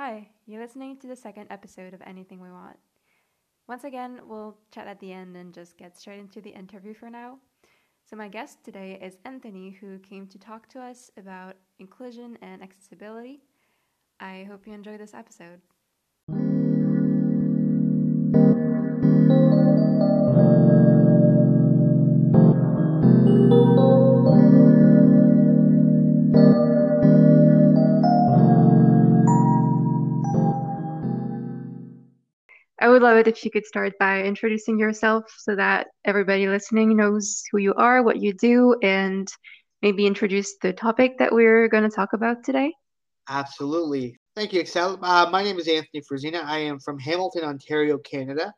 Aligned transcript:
Hi, 0.00 0.28
you're 0.46 0.62
listening 0.62 0.96
to 0.98 1.08
the 1.08 1.16
second 1.16 1.48
episode 1.50 1.92
of 1.92 2.00
Anything 2.06 2.38
We 2.38 2.52
Want. 2.52 2.76
Once 3.66 3.82
again, 3.82 4.20
we'll 4.28 4.56
chat 4.72 4.86
at 4.86 5.00
the 5.00 5.12
end 5.12 5.36
and 5.36 5.52
just 5.52 5.76
get 5.76 5.98
straight 5.98 6.20
into 6.20 6.40
the 6.40 6.50
interview 6.50 6.94
for 6.94 7.10
now. 7.10 7.38
So, 8.08 8.14
my 8.14 8.28
guest 8.28 8.62
today 8.62 8.96
is 9.02 9.18
Anthony, 9.24 9.70
who 9.72 9.98
came 9.98 10.28
to 10.28 10.38
talk 10.38 10.68
to 10.68 10.80
us 10.80 11.10
about 11.16 11.56
inclusion 11.80 12.38
and 12.42 12.62
accessibility. 12.62 13.40
I 14.20 14.46
hope 14.48 14.68
you 14.68 14.72
enjoy 14.72 14.98
this 14.98 15.14
episode. 15.14 15.60
Would 32.98 33.04
love 33.04 33.16
it 33.18 33.28
if 33.28 33.44
you 33.44 33.52
could 33.52 33.64
start 33.64 33.92
by 34.00 34.24
introducing 34.24 34.76
yourself 34.76 35.22
so 35.38 35.54
that 35.54 35.86
everybody 36.04 36.48
listening 36.48 36.96
knows 36.96 37.44
who 37.52 37.58
you 37.58 37.72
are, 37.74 38.02
what 38.02 38.20
you 38.20 38.32
do, 38.32 38.74
and 38.82 39.32
maybe 39.82 40.04
introduce 40.04 40.56
the 40.62 40.72
topic 40.72 41.16
that 41.20 41.32
we're 41.32 41.68
going 41.68 41.84
to 41.84 41.94
talk 41.94 42.12
about 42.12 42.42
today. 42.42 42.74
Absolutely. 43.28 44.18
Thank 44.34 44.52
you, 44.52 44.58
Excel. 44.58 44.98
Uh, 45.00 45.28
my 45.30 45.44
name 45.44 45.60
is 45.60 45.68
Anthony 45.68 46.02
Frisina. 46.10 46.42
I 46.42 46.58
am 46.58 46.80
from 46.80 46.98
Hamilton, 46.98 47.44
Ontario, 47.44 47.98
Canada. 47.98 48.52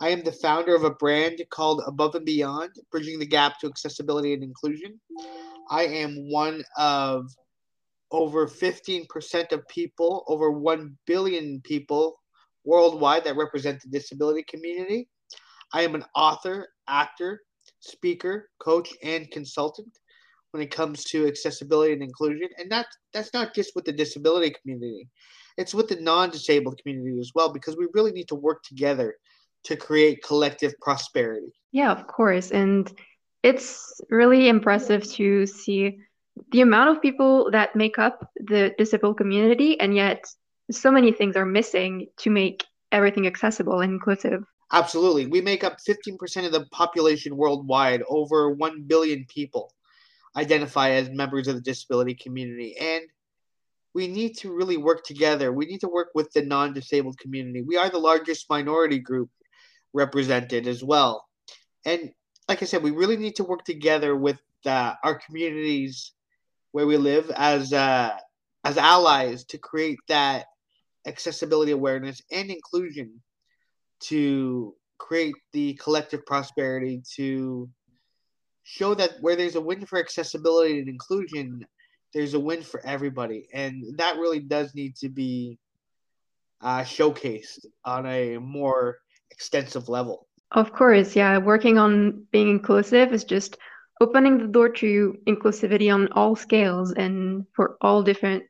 I 0.00 0.10
am 0.10 0.22
the 0.22 0.30
founder 0.30 0.76
of 0.76 0.84
a 0.84 0.90
brand 0.90 1.42
called 1.50 1.82
Above 1.84 2.14
and 2.14 2.24
Beyond, 2.24 2.70
bridging 2.92 3.18
the 3.18 3.26
gap 3.26 3.58
to 3.62 3.66
accessibility 3.66 4.32
and 4.32 4.44
inclusion. 4.44 5.00
I 5.70 5.86
am 5.86 6.30
one 6.30 6.62
of 6.78 7.26
over 8.12 8.46
15% 8.46 9.50
of 9.50 9.66
people, 9.66 10.22
over 10.28 10.52
1 10.52 10.96
billion 11.04 11.60
people 11.64 12.20
worldwide 12.64 13.24
that 13.24 13.36
represent 13.36 13.82
the 13.82 13.88
disability 13.88 14.44
community. 14.48 15.08
I 15.72 15.82
am 15.82 15.94
an 15.94 16.04
author, 16.14 16.68
actor, 16.88 17.40
speaker, 17.80 18.50
coach, 18.60 18.90
and 19.02 19.30
consultant 19.30 19.98
when 20.52 20.62
it 20.62 20.70
comes 20.70 21.04
to 21.04 21.26
accessibility 21.26 21.92
and 21.92 22.02
inclusion. 22.02 22.48
And 22.58 22.70
that 22.70 22.86
that's 23.12 23.32
not 23.32 23.54
just 23.54 23.74
with 23.74 23.84
the 23.84 23.92
disability 23.92 24.54
community. 24.60 25.08
It's 25.56 25.74
with 25.74 25.88
the 25.88 26.00
non-disabled 26.00 26.80
community 26.82 27.18
as 27.20 27.32
well 27.34 27.52
because 27.52 27.76
we 27.76 27.86
really 27.92 28.12
need 28.12 28.28
to 28.28 28.34
work 28.34 28.62
together 28.62 29.16
to 29.64 29.76
create 29.76 30.22
collective 30.22 30.74
prosperity. 30.80 31.52
Yeah, 31.72 31.92
of 31.92 32.06
course. 32.06 32.50
And 32.50 32.90
it's 33.42 34.00
really 34.08 34.48
impressive 34.48 35.04
to 35.14 35.46
see 35.46 35.98
the 36.50 36.62
amount 36.62 36.90
of 36.90 37.02
people 37.02 37.50
that 37.50 37.76
make 37.76 37.98
up 37.98 38.30
the 38.36 38.74
disabled 38.78 39.18
community 39.18 39.78
and 39.78 39.94
yet 39.94 40.24
so 40.72 40.90
many 40.90 41.12
things 41.12 41.36
are 41.36 41.46
missing 41.46 42.08
to 42.18 42.30
make 42.30 42.64
everything 42.90 43.26
accessible 43.26 43.80
and 43.80 43.92
inclusive. 43.92 44.44
Absolutely. 44.72 45.26
We 45.26 45.40
make 45.40 45.64
up 45.64 45.76
15% 45.86 46.46
of 46.46 46.52
the 46.52 46.66
population 46.72 47.36
worldwide. 47.36 48.02
Over 48.08 48.50
1 48.50 48.82
billion 48.82 49.26
people 49.26 49.72
identify 50.36 50.90
as 50.90 51.10
members 51.10 51.46
of 51.48 51.56
the 51.56 51.60
disability 51.60 52.14
community. 52.14 52.76
And 52.78 53.04
we 53.94 54.08
need 54.08 54.38
to 54.38 54.54
really 54.54 54.78
work 54.78 55.04
together. 55.04 55.52
We 55.52 55.66
need 55.66 55.80
to 55.80 55.88
work 55.88 56.08
with 56.14 56.32
the 56.32 56.42
non 56.42 56.72
disabled 56.72 57.18
community. 57.18 57.60
We 57.60 57.76
are 57.76 57.90
the 57.90 57.98
largest 57.98 58.48
minority 58.48 58.98
group 58.98 59.28
represented 59.92 60.66
as 60.66 60.82
well. 60.82 61.26
And 61.84 62.12
like 62.48 62.62
I 62.62 62.66
said, 62.66 62.82
we 62.82 62.90
really 62.90 63.18
need 63.18 63.36
to 63.36 63.44
work 63.44 63.64
together 63.64 64.16
with 64.16 64.40
uh, 64.64 64.94
our 65.04 65.16
communities 65.16 66.12
where 66.70 66.86
we 66.86 66.96
live 66.96 67.30
as 67.36 67.72
uh, 67.74 68.16
as 68.64 68.78
allies 68.78 69.44
to 69.44 69.58
create 69.58 69.98
that 70.08 70.46
accessibility 71.06 71.72
awareness 71.72 72.20
and 72.30 72.50
inclusion 72.50 73.20
to 74.00 74.74
create 74.98 75.34
the 75.52 75.74
collective 75.74 76.24
prosperity 76.26 77.02
to 77.16 77.68
show 78.62 78.94
that 78.94 79.12
where 79.20 79.36
there's 79.36 79.56
a 79.56 79.60
win 79.60 79.84
for 79.84 79.98
accessibility 79.98 80.78
and 80.78 80.88
inclusion 80.88 81.64
there's 82.12 82.34
a 82.34 82.40
win 82.40 82.62
for 82.62 82.84
everybody. 82.84 83.48
And 83.52 83.96
that 83.96 84.16
really 84.16 84.40
does 84.40 84.74
need 84.74 84.96
to 84.96 85.08
be 85.08 85.58
uh, 86.60 86.82
showcased 86.82 87.66
on 87.84 88.06
a 88.06 88.38
more 88.38 88.98
extensive 89.30 89.88
level. 89.88 90.28
Of 90.52 90.72
course 90.72 91.16
yeah. 91.16 91.38
Working 91.38 91.78
on 91.78 92.26
being 92.30 92.50
inclusive 92.50 93.12
is 93.12 93.24
just 93.24 93.56
opening 94.00 94.38
the 94.38 94.48
door 94.48 94.68
to 94.68 95.16
inclusivity 95.26 95.92
on 95.92 96.08
all 96.12 96.36
scales 96.36 96.92
and 96.92 97.46
for 97.54 97.76
all 97.80 98.02
different 98.02 98.44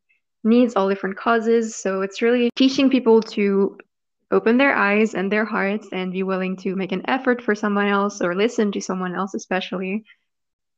needs, 0.45 0.75
all 0.75 0.89
different 0.89 1.17
causes. 1.17 1.77
So 1.77 2.03
it's 2.03 2.23
really 2.23 2.51
teaching 2.57 2.91
people 2.91 3.21
to 3.23 3.79
open 4.31 4.57
their 4.57 4.75
eyes 4.75 5.15
and 5.15 5.31
their 5.31 5.45
hearts 5.45 5.89
and 5.93 6.13
be 6.13 6.23
willing 6.23 6.57
to 6.57 6.75
make 6.75 6.93
an 6.93 7.03
effort 7.09 7.43
for 7.43 7.55
someone 7.55 7.87
else 7.87 8.21
or 8.23 8.35
listen 8.35 8.73
to 8.73 8.81
someone 8.81 9.15
else, 9.15 9.35
especially. 9.35 10.05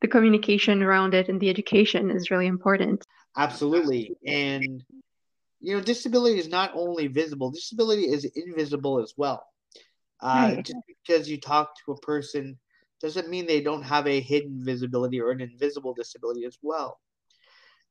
The 0.01 0.07
communication 0.09 0.83
around 0.83 1.13
it 1.13 1.29
and 1.29 1.39
the 1.39 1.49
education 1.49 2.11
is 2.11 2.29
really 2.29 2.47
important. 2.47 3.03
Absolutely. 3.37 4.15
And, 4.27 4.83
you 5.61 5.75
know, 5.75 5.81
disability 5.81 6.37
is 6.37 6.49
not 6.49 6.71
only 6.75 7.07
visible, 7.07 7.49
disability 7.49 8.03
is 8.03 8.25
invisible 8.35 9.01
as 9.01 9.13
well. 9.17 9.45
Uh, 10.21 10.51
right. 10.55 10.65
Just 10.65 10.79
because 10.87 11.29
you 11.29 11.39
talk 11.39 11.71
to 11.85 11.93
a 11.93 11.99
person 12.01 12.59
doesn't 13.01 13.29
mean 13.29 13.45
they 13.45 13.61
don't 13.61 13.83
have 13.83 14.05
a 14.05 14.19
hidden 14.19 14.63
visibility 14.63 15.19
or 15.19 15.31
an 15.31 15.41
invisible 15.41 15.93
disability 15.93 16.45
as 16.45 16.57
well 16.61 16.99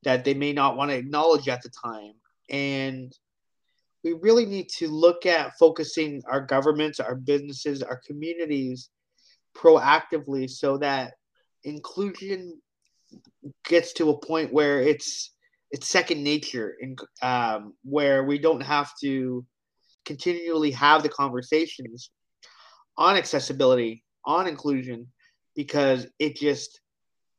that 0.05 0.23
they 0.23 0.33
may 0.33 0.53
not 0.53 0.77
want 0.77 0.91
to 0.91 0.97
acknowledge 0.97 1.49
at 1.49 1.61
the 1.61 1.69
time. 1.69 2.13
And 2.49 3.11
we 4.03 4.13
really 4.13 4.45
need 4.45 4.69
to 4.77 4.87
look 4.87 5.25
at 5.25 5.57
focusing 5.57 6.21
our 6.29 6.39
governments, 6.39 6.99
our 6.99 7.15
businesses, 7.15 7.81
our 7.83 7.99
communities 8.05 8.89
proactively 9.57 10.49
so 10.49 10.77
that 10.77 11.13
inclusion 11.63 12.61
gets 13.67 13.93
to 13.93 14.11
a 14.11 14.17
point 14.17 14.53
where 14.53 14.81
it's 14.81 15.31
it's 15.71 15.89
second 15.89 16.23
nature 16.23 16.75
and 16.79 16.99
um, 17.21 17.73
where 17.83 18.23
we 18.23 18.37
don't 18.37 18.61
have 18.61 18.91
to 19.01 19.43
continually 20.05 20.71
have 20.71 21.01
the 21.01 21.09
conversations 21.09 22.11
on 22.97 23.17
accessibility 23.17 24.03
on 24.25 24.47
inclusion 24.47 25.07
because 25.55 26.05
it 26.19 26.35
just 26.35 26.79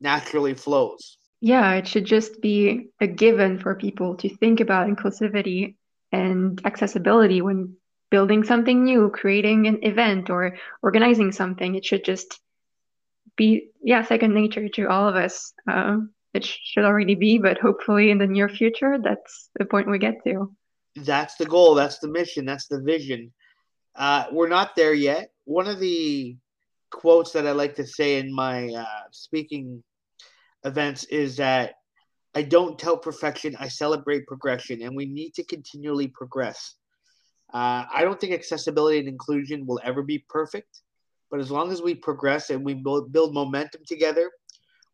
naturally 0.01 0.55
flows 0.55 1.19
yeah, 1.47 1.75
it 1.75 1.87
should 1.87 2.05
just 2.05 2.41
be 2.41 2.89
a 3.01 3.07
given 3.07 3.61
for 3.61 3.77
people 3.77 4.17
to 4.17 4.29
think 4.29 4.59
about 4.59 4.89
inclusivity 4.89 5.77
and 6.11 6.61
accessibility 6.65 7.41
when 7.41 7.77
building 8.11 8.43
something 8.43 8.83
new, 8.83 9.11
creating 9.11 9.69
an 9.69 9.79
event, 9.85 10.29
or 10.29 10.57
organizing 10.83 11.31
something. 11.31 11.77
It 11.77 11.85
should 11.85 12.05
just 12.05 12.41
be, 13.37 13.69
yeah, 13.81 14.03
second 14.03 14.35
nature 14.35 14.69
to 14.71 14.87
all 14.87 15.09
of 15.09 15.15
us. 15.15 15.53
Uh, 15.71 15.99
it 16.35 16.45
should 16.45 16.85
already 16.85 17.15
be, 17.15 17.39
but 17.39 17.59
hopefully 17.59 18.11
in 18.11 18.19
the 18.19 18.27
near 18.27 18.49
future, 18.49 18.99
that's 19.01 19.49
the 19.57 19.67
point 19.67 19.89
we 19.89 20.01
get 20.01 20.25
to. 20.25 20.53
That's 20.97 21.37
the 21.37 21.47
goal. 21.47 21.77
That's 21.77 22.01
the 22.01 22.09
mission. 22.09 22.45
That's 22.45 22.67
the 22.67 22.81
vision. 22.81 23.33
Uh, 23.95 24.25
we're 24.33 24.49
not 24.49 24.75
there 24.75 24.95
yet. 24.95 25.31
One 25.45 25.69
of 25.69 25.79
the 25.79 26.37
quotes 26.91 27.31
that 27.33 27.47
I 27.47 27.53
like 27.53 27.77
to 27.77 27.87
say 27.87 28.19
in 28.19 28.35
my 28.35 28.67
uh, 28.75 29.05
speaking 29.13 29.85
events 30.67 31.05
is 31.05 31.37
that 31.37 31.75
I 32.35 32.43
don't 32.43 32.79
tell 32.79 32.99
perfection, 32.99 33.57
I 33.59 33.69
celebrate 33.69 34.27
progression, 34.27 34.83
and 34.83 34.95
we 34.95 35.07
need 35.07 35.33
to 35.35 35.45
continually 35.45 36.09
progress. 36.09 36.75
Uh, 37.55 37.85
I 37.95 38.03
don't 38.03 38.21
think 38.21 38.35
accessibility 38.35 38.99
and 38.99 39.09
inclusion 39.09 39.67
will 39.67 39.81
ever 39.83 40.03
be 40.03 40.25
perfect, 40.29 40.83
but 41.31 41.41
as 41.41 41.51
long 41.51 41.73
as 41.73 41.81
we 41.81 41.95
progress 41.95 42.51
and 42.51 42.63
we 42.65 42.75
build, 42.75 43.15
momentum 43.33 43.83
together 43.87 44.31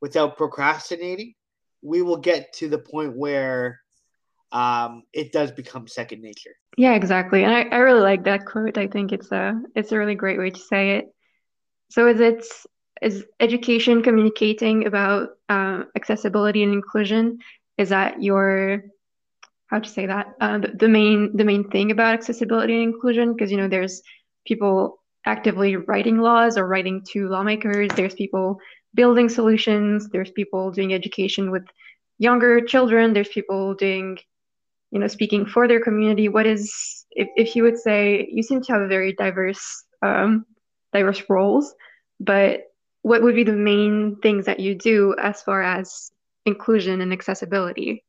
without 0.01 0.37
procrastinating, 0.37 1.35
we 1.83 2.03
will 2.03 2.19
get 2.19 2.53
to 2.55 2.69
the 2.69 2.79
point 2.79 3.17
where 3.17 3.81
um, 4.53 5.03
it 5.13 5.33
does 5.33 5.51
become 5.51 5.89
second 5.89 6.23
nature. 6.23 6.55
Yeah, 6.77 6.95
exactly. 6.95 7.43
And 7.43 7.53
I, 7.53 7.63
I 7.63 7.79
really 7.79 8.03
like 8.03 8.25
that 8.25 8.47
quote. 8.47 8.79
I 8.79 8.87
think 8.87 9.13
it's 9.13 9.33
a 9.33 9.61
it's 9.75 9.93
a 9.93 9.99
really 9.99 10.15
great 10.15 10.39
way 10.39 10.51
to 10.51 10.61
say 10.61 10.97
it. 10.99 11.07
So 11.91 12.07
is 12.07 12.21
it 12.21 12.45
is 13.03 13.25
education 13.41 14.03
communicating 14.03 14.87
about 14.87 15.31
uh, 15.49 15.83
accessibility 15.97 16.63
and 16.63 16.73
inclusion? 16.73 17.39
Is 17.79 17.89
that 17.89 18.23
your 18.23 18.85
how 19.67 19.81
to 19.81 19.89
say 19.89 20.07
that? 20.07 20.35
Uh, 20.41 20.59
the, 20.59 20.69
the 20.69 20.89
main 20.89 21.37
the 21.37 21.45
main 21.45 21.69
thing 21.71 21.91
about 21.91 22.15
accessibility 22.15 22.75
and 22.75 22.83
inclusion? 22.95 23.33
Because 23.33 23.51
you 23.51 23.57
know 23.57 23.69
there's 23.69 24.03
people 24.47 25.01
actively 25.27 25.77
writing 25.77 26.19
laws 26.19 26.57
or 26.57 26.67
writing 26.67 27.03
to 27.13 27.29
lawmakers. 27.29 27.91
There's 27.97 28.15
people 28.15 28.59
building 28.95 29.29
solutions. 29.29 30.09
There's 30.11 30.31
people 30.31 30.71
doing 30.71 30.95
education 30.95 31.51
with 31.51 31.65
younger 32.19 32.61
children. 32.61 33.13
There's 33.13 33.29
people 33.29 33.75
doing 33.75 34.19
you 34.91 35.01
know 35.01 35.09
speaking 35.09 35.47
for 35.47 35.67
their 35.67 35.81
community. 35.81 36.29
What 36.29 36.47
is 36.47 36.73
if, 37.11 37.29
if 37.37 37.57
you 37.57 37.63
would 37.65 37.79
say 37.79 38.29
you 38.31 38.43
seem 38.43 38.63
to 38.63 38.73
have 38.73 38.83
a 38.83 38.89
very 38.89 39.13
diverse 39.15 39.85
um, 40.03 40.47
diverse 40.93 41.23
roles 41.29 41.75
but 42.23 42.72
what 43.03 43.23
would 43.23 43.35
be 43.35 43.45
the 43.45 43.53
main 43.53 44.17
things 44.23 44.47
that 44.47 44.61
you 44.61 44.75
do 44.75 45.15
as 45.21 45.43
far 45.43 45.63
as 45.63 46.13
inclusion 46.47 47.01
and 47.01 47.13
accessibility? 47.13 48.05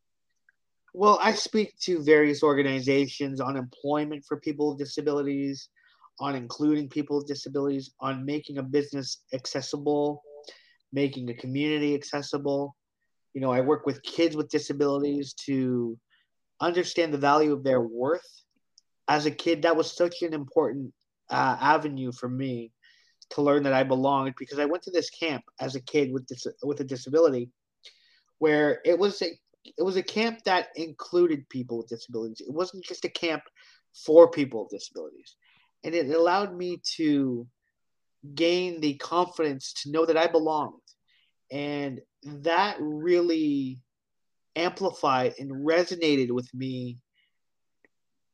Well, 0.94 1.20
I 1.22 1.34
speak 1.34 1.78
to 1.82 2.04
various 2.04 2.44
organizations 2.44 3.42
on 3.42 3.58
employment 3.58 4.24
for 4.26 4.40
people 4.40 4.70
with 4.70 4.78
disabilities, 4.78 5.70
on 6.20 6.36
including 6.36 6.90
people 6.90 7.18
with 7.18 7.28
disabilities, 7.28 7.92
on 8.00 8.24
making 8.24 8.60
a 8.60 8.64
business 8.64 9.24
accessible, 9.34 10.22
making 10.92 11.30
a 11.32 11.34
community 11.34 11.96
accessible. 11.96 12.76
You 13.34 13.42
know, 13.42 13.52
I 13.52 13.62
work 13.62 13.88
with 13.88 14.04
kids 14.04 14.36
with 14.36 14.50
disabilities 14.50 15.34
to 15.46 15.98
understand 16.62 17.12
the 17.12 17.18
value 17.18 17.54
of 17.54 17.64
their 17.64 17.82
worth. 17.82 18.44
As 19.08 19.26
a 19.26 19.32
kid, 19.32 19.64
that 19.64 19.76
was 19.76 19.92
such 19.92 20.22
an 20.22 20.36
important 20.36 20.94
uh, 21.32 21.58
avenue 21.60 22.12
for 22.12 22.30
me 22.30 22.72
to 23.34 23.42
learn 23.42 23.64
that 23.64 23.74
I 23.74 23.84
belonged 23.84 24.36
because 24.38 24.60
I 24.60 24.66
went 24.66 24.84
to 24.84 24.92
this 24.92 25.10
camp 25.10 25.44
as 25.60 25.76
a 25.76 25.82
kid 25.82 26.12
with 26.12 26.26
dis- 26.28 26.48
with 26.64 26.80
a 26.80 26.84
disability, 26.84 27.50
where 28.40 28.82
it 28.86 28.98
was 28.98 29.22
a 29.22 29.28
it 29.66 29.84
was 29.84 29.96
a 29.96 30.04
camp 30.04 30.44
that 30.44 30.68
included 30.76 31.48
people 31.50 31.78
with 31.78 31.88
disabilities. 31.88 32.42
It 32.42 32.54
wasn't 32.54 32.84
just 32.84 33.06
a 33.06 33.10
camp 33.10 33.44
for 34.06 34.30
people 34.30 34.64
with 34.64 34.72
disabilities, 34.72 35.36
and 35.84 35.96
it 35.96 36.10
allowed 36.10 36.56
me 36.56 36.82
to 36.98 37.48
gain 38.36 38.80
the 38.82 38.96
confidence 38.96 39.74
to 39.84 39.92
know 39.92 40.06
that 40.06 40.18
I 40.18 40.28
belonged, 40.28 40.82
and 41.52 42.02
that 42.24 42.78
really 42.80 43.80
amplified 44.56 45.34
and 45.40 45.66
resonated 45.66 46.32
with 46.32 46.54
me 46.54 46.98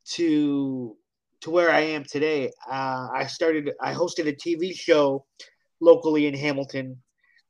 to 0.06 0.98
to 1.42 1.52
where 1.52 1.72
I 1.72 1.82
am 1.82 2.04
today. 2.04 2.52
Uh, 2.70 3.08
I 3.14 3.26
started, 3.28 3.72
I 3.82 3.94
hosted 3.94 4.28
a 4.28 4.34
TV 4.34 4.76
show 4.76 5.26
locally 5.80 6.28
in 6.28 6.34
Hamilton 6.34 7.02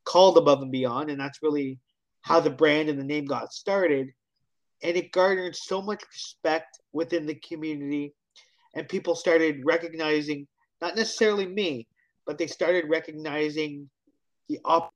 called 0.05 0.37
Above 0.37 0.61
and 0.61 0.71
Beyond, 0.71 1.09
and 1.09 1.19
that's 1.19 1.41
really 1.41 1.79
how 2.21 2.39
the 2.39 2.49
brand 2.49 2.89
and 2.89 2.99
the 2.99 3.03
name 3.03 3.25
got 3.25 3.53
started. 3.53 4.09
And 4.83 4.95
it 4.95 5.11
garnered 5.11 5.55
so 5.55 5.81
much 5.81 6.03
respect 6.13 6.79
within 6.93 7.25
the 7.25 7.35
community, 7.35 8.13
and 8.75 8.87
people 8.87 9.15
started 9.15 9.61
recognizing 9.65 10.47
not 10.81 10.95
necessarily 10.95 11.45
me, 11.45 11.87
but 12.25 12.37
they 12.37 12.47
started 12.47 12.85
recognizing 12.87 13.89
the 14.47 14.59
opportunity 14.63 14.95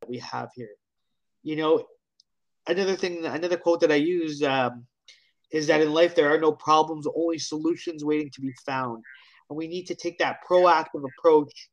that 0.00 0.08
we 0.08 0.18
have 0.18 0.48
here. 0.54 0.70
You 1.42 1.56
know, 1.56 1.84
another 2.66 2.96
thing, 2.96 3.26
another 3.26 3.56
quote 3.56 3.80
that 3.80 3.92
I 3.92 3.96
use 3.96 4.42
um, 4.42 4.86
is 5.52 5.66
that 5.66 5.80
in 5.80 5.92
life 5.92 6.14
there 6.14 6.32
are 6.32 6.40
no 6.40 6.52
problems, 6.52 7.06
only 7.14 7.38
solutions 7.38 8.04
waiting 8.04 8.30
to 8.30 8.40
be 8.40 8.52
found. 8.64 9.02
And 9.48 9.56
we 9.56 9.68
need 9.68 9.86
to 9.86 9.94
take 9.94 10.18
that 10.18 10.38
proactive 10.48 11.04
approach 11.18 11.68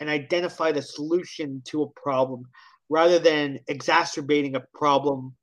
and 0.00 0.08
identify 0.08 0.72
the 0.72 0.82
solution 0.82 1.62
to 1.66 1.82
a 1.82 1.90
problem 1.90 2.44
rather 2.88 3.18
than 3.18 3.58
exacerbating 3.68 4.56
a 4.56 4.64
problem 4.74 5.34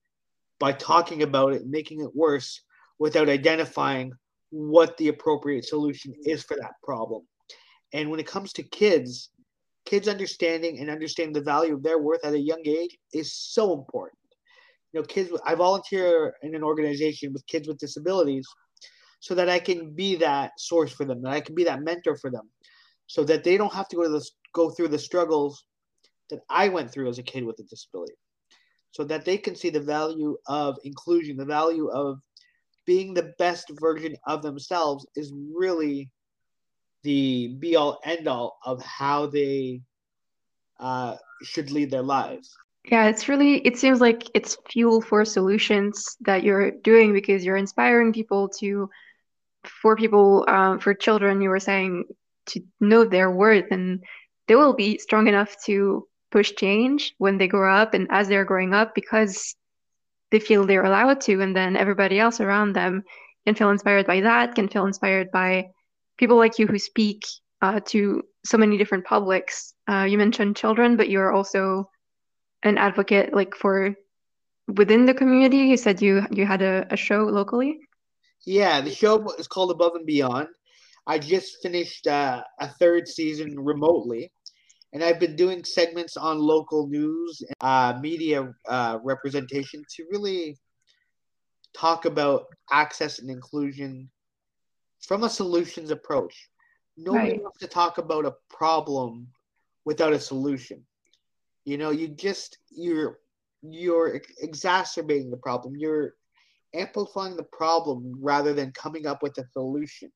by 0.60 0.74
talking 0.74 1.24
about 1.24 1.54
it, 1.54 1.66
making 1.68 2.02
it 2.02 2.16
worse 2.16 2.62
without 2.98 3.30
identifying 3.30 4.12
what 4.50 4.98
the 4.98 5.08
appropriate 5.08 5.66
solution 5.66 6.14
is 6.26 6.44
for 6.44 6.58
that 6.58 6.74
problem. 6.84 7.22
And 7.94 8.10
when 8.10 8.20
it 8.20 8.28
comes 8.28 8.52
to 8.54 8.64
kids, 8.64 9.30
kids 9.86 10.08
understanding 10.08 10.80
and 10.80 10.90
understanding 10.90 11.34
the 11.34 11.42
value 11.42 11.76
of 11.76 11.84
their 11.84 12.00
worth 12.00 12.26
at 12.26 12.34
a 12.34 12.40
young 12.40 12.62
age 12.66 12.98
is 13.14 13.34
so 13.34 13.74
important 13.74 14.19
you 14.92 15.00
know 15.00 15.06
kids 15.06 15.32
i 15.46 15.56
volunteer 15.56 16.34
in 16.44 16.56
an 16.56 16.64
organization 16.64 17.34
with 17.34 17.46
kids 17.48 17.68
with 17.68 17.78
disabilities 17.78 18.48
so 19.20 19.36
that 19.36 19.50
i 19.50 19.60
can 19.60 19.92
be 19.94 20.16
that 20.16 20.52
source 20.58 20.92
for 20.92 21.06
them 21.06 21.22
that 21.22 21.32
i 21.32 21.42
can 21.42 21.56
be 21.56 21.64
that 21.64 21.82
mentor 21.82 22.16
for 22.16 22.30
them 22.32 22.50
so 23.08 23.24
that 23.24 23.44
they 23.44 23.58
don't 23.58 23.74
have 23.74 23.88
to 23.88 23.96
go 23.96 24.04
to 24.04 24.10
this 24.10 24.32
go 24.54 24.70
through 24.70 24.88
the 24.88 25.00
struggles 25.00 25.66
that 26.30 26.40
i 26.50 26.68
went 26.70 26.92
through 26.92 27.10
as 27.10 27.20
a 27.20 27.24
kid 27.24 27.44
with 27.44 27.60
a 27.60 27.64
disability. 27.64 28.14
So 28.92 29.04
that 29.04 29.24
they 29.24 29.38
can 29.38 29.56
see 29.56 29.70
the 29.70 29.80
value 29.80 30.36
of 30.48 30.78
inclusion 30.84 31.38
the 31.38 31.46
value 31.46 31.90
of 31.90 32.20
being 32.86 33.14
the 33.14 33.34
best 33.38 33.72
version 33.80 34.16
of 34.26 34.42
themselves 34.42 35.06
is 35.16 35.32
really 35.56 36.10
the 37.04 37.56
be 37.60 37.76
all 37.76 38.00
end 38.04 38.28
all 38.28 38.58
of 38.66 38.82
how 38.82 39.28
they 39.28 39.82
uh, 40.80 41.18
should 41.44 41.70
lead 41.70 41.92
their 41.92 42.02
lives 42.02 42.50
yeah, 42.90 43.06
it's 43.06 43.30
really, 43.30 43.58
it 43.58 43.78
seems 43.78 44.02
like 44.02 44.28
it's 44.34 44.58
fuel 44.68 45.00
for 45.00 45.24
solutions 45.24 46.18
that 46.22 46.44
you're 46.44 46.72
doing 46.72 47.14
because 47.14 47.46
you're 47.46 47.56
inspiring 47.56 48.12
people 48.12 48.50
to, 48.60 48.90
for 49.64 49.96
people, 49.96 50.44
um, 50.48 50.80
for 50.80 50.96
children, 50.96 51.42
you 51.42 51.50
were 51.50 51.60
saying 51.60 52.06
to 52.48 52.62
know 52.80 53.06
their 53.06 53.30
worth 53.30 53.68
and 53.70 54.04
they 54.48 54.56
will 54.56 54.74
be 54.74 54.98
strong 54.98 55.28
enough 55.28 55.56
to 55.66 56.08
push 56.32 56.54
change 56.56 57.14
when 57.20 57.38
they 57.38 57.48
grow 57.48 57.76
up 57.76 57.94
and 57.94 58.08
as 58.10 58.28
they're 58.28 58.46
growing 58.46 58.74
up 58.74 58.96
because 58.96 59.56
they 60.32 60.40
feel 60.40 60.66
they're 60.66 60.86
allowed 60.86 61.22
to. 61.22 61.42
And 61.42 61.56
then 61.56 61.78
everybody 61.78 62.20
else 62.20 62.40
around 62.40 62.74
them 62.74 63.04
can 63.46 63.54
feel 63.54 63.70
inspired 63.70 64.08
by 64.08 64.22
that, 64.22 64.56
can 64.56 64.68
feel 64.68 64.88
inspired 64.88 65.30
by 65.32 65.68
people 66.18 66.38
like 66.38 66.58
you 66.58 66.66
who 66.66 66.80
speak 66.80 67.24
uh, 67.62 67.82
to 67.88 68.24
so 68.44 68.58
many 68.58 68.80
different 68.80 69.06
publics. 69.06 69.76
Uh, 69.88 70.08
you 70.10 70.18
mentioned 70.18 70.56
children, 70.56 70.98
but 70.98 71.10
you're 71.10 71.32
also 71.32 71.88
an 72.64 72.78
advocate 72.78 73.34
like 73.34 73.56
for 73.56 73.96
within 74.68 75.06
the 75.06 75.14
community? 75.14 75.58
You 75.58 75.78
said 75.78 76.02
you 76.02 76.26
you 76.32 76.46
had 76.46 76.62
a, 76.62 76.88
a 76.92 76.98
show 76.98 77.24
locally. 77.24 77.80
Yeah, 78.46 78.82
the 78.82 78.92
show 78.92 79.32
is 79.36 79.48
called 79.48 79.72
Above 79.72 79.96
and 79.96 80.06
Beyond. 80.06 80.48
I 81.08 81.20
just 81.20 81.62
finished 81.62 82.08
uh, 82.08 82.44
a 82.60 82.68
third 82.68 83.08
season 83.08 83.60
remotely, 83.60 84.32
and 84.94 85.04
I've 85.04 85.20
been 85.20 85.36
doing 85.36 85.64
segments 85.64 86.18
on 86.18 86.40
local 86.40 86.88
news, 86.88 87.42
uh, 87.62 87.98
media 88.00 88.54
uh, 88.68 89.00
representation 89.04 89.84
to 89.96 90.06
really 90.12 90.58
talk 91.76 92.06
about 92.06 92.46
access 92.72 93.20
and 93.20 93.30
inclusion 93.30 94.10
from 95.02 95.24
a 95.24 95.30
solutions 95.30 95.92
approach. 95.92 96.50
Nobody 96.98 97.32
right. 97.32 97.42
wants 97.42 97.60
to 97.60 97.68
talk 97.68 97.98
about 97.98 98.26
a 98.26 98.36
problem 98.50 99.28
without 99.86 100.14
a 100.14 100.20
solution. 100.20 100.84
You 101.66 101.78
know, 101.78 101.92
you 101.92 102.08
just 102.08 102.58
you're 102.70 103.20
you're 103.62 104.22
exacerbating 104.40 105.30
the 105.30 105.38
problem. 105.38 105.76
You're 105.78 106.14
amplifying 106.74 107.36
the 107.36 107.44
problem 107.44 108.14
rather 108.20 108.54
than 108.54 108.72
coming 108.72 109.06
up 109.06 109.22
with 109.24 109.38
a 109.38 109.46
solution. 109.54 110.12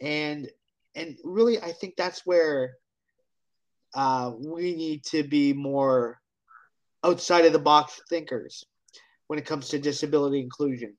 And 0.00 0.48
and 0.94 1.16
really, 1.24 1.60
I 1.60 1.72
think 1.72 1.94
that's 1.96 2.24
where 2.24 2.74
uh, 3.94 4.32
we 4.38 4.74
need 4.74 5.04
to 5.04 5.22
be 5.22 5.52
more 5.52 6.18
outside 7.04 7.44
of 7.44 7.52
the 7.52 7.58
box 7.58 8.00
thinkers 8.08 8.64
when 9.28 9.38
it 9.38 9.46
comes 9.46 9.68
to 9.68 9.78
disability 9.78 10.40
inclusion. 10.40 10.94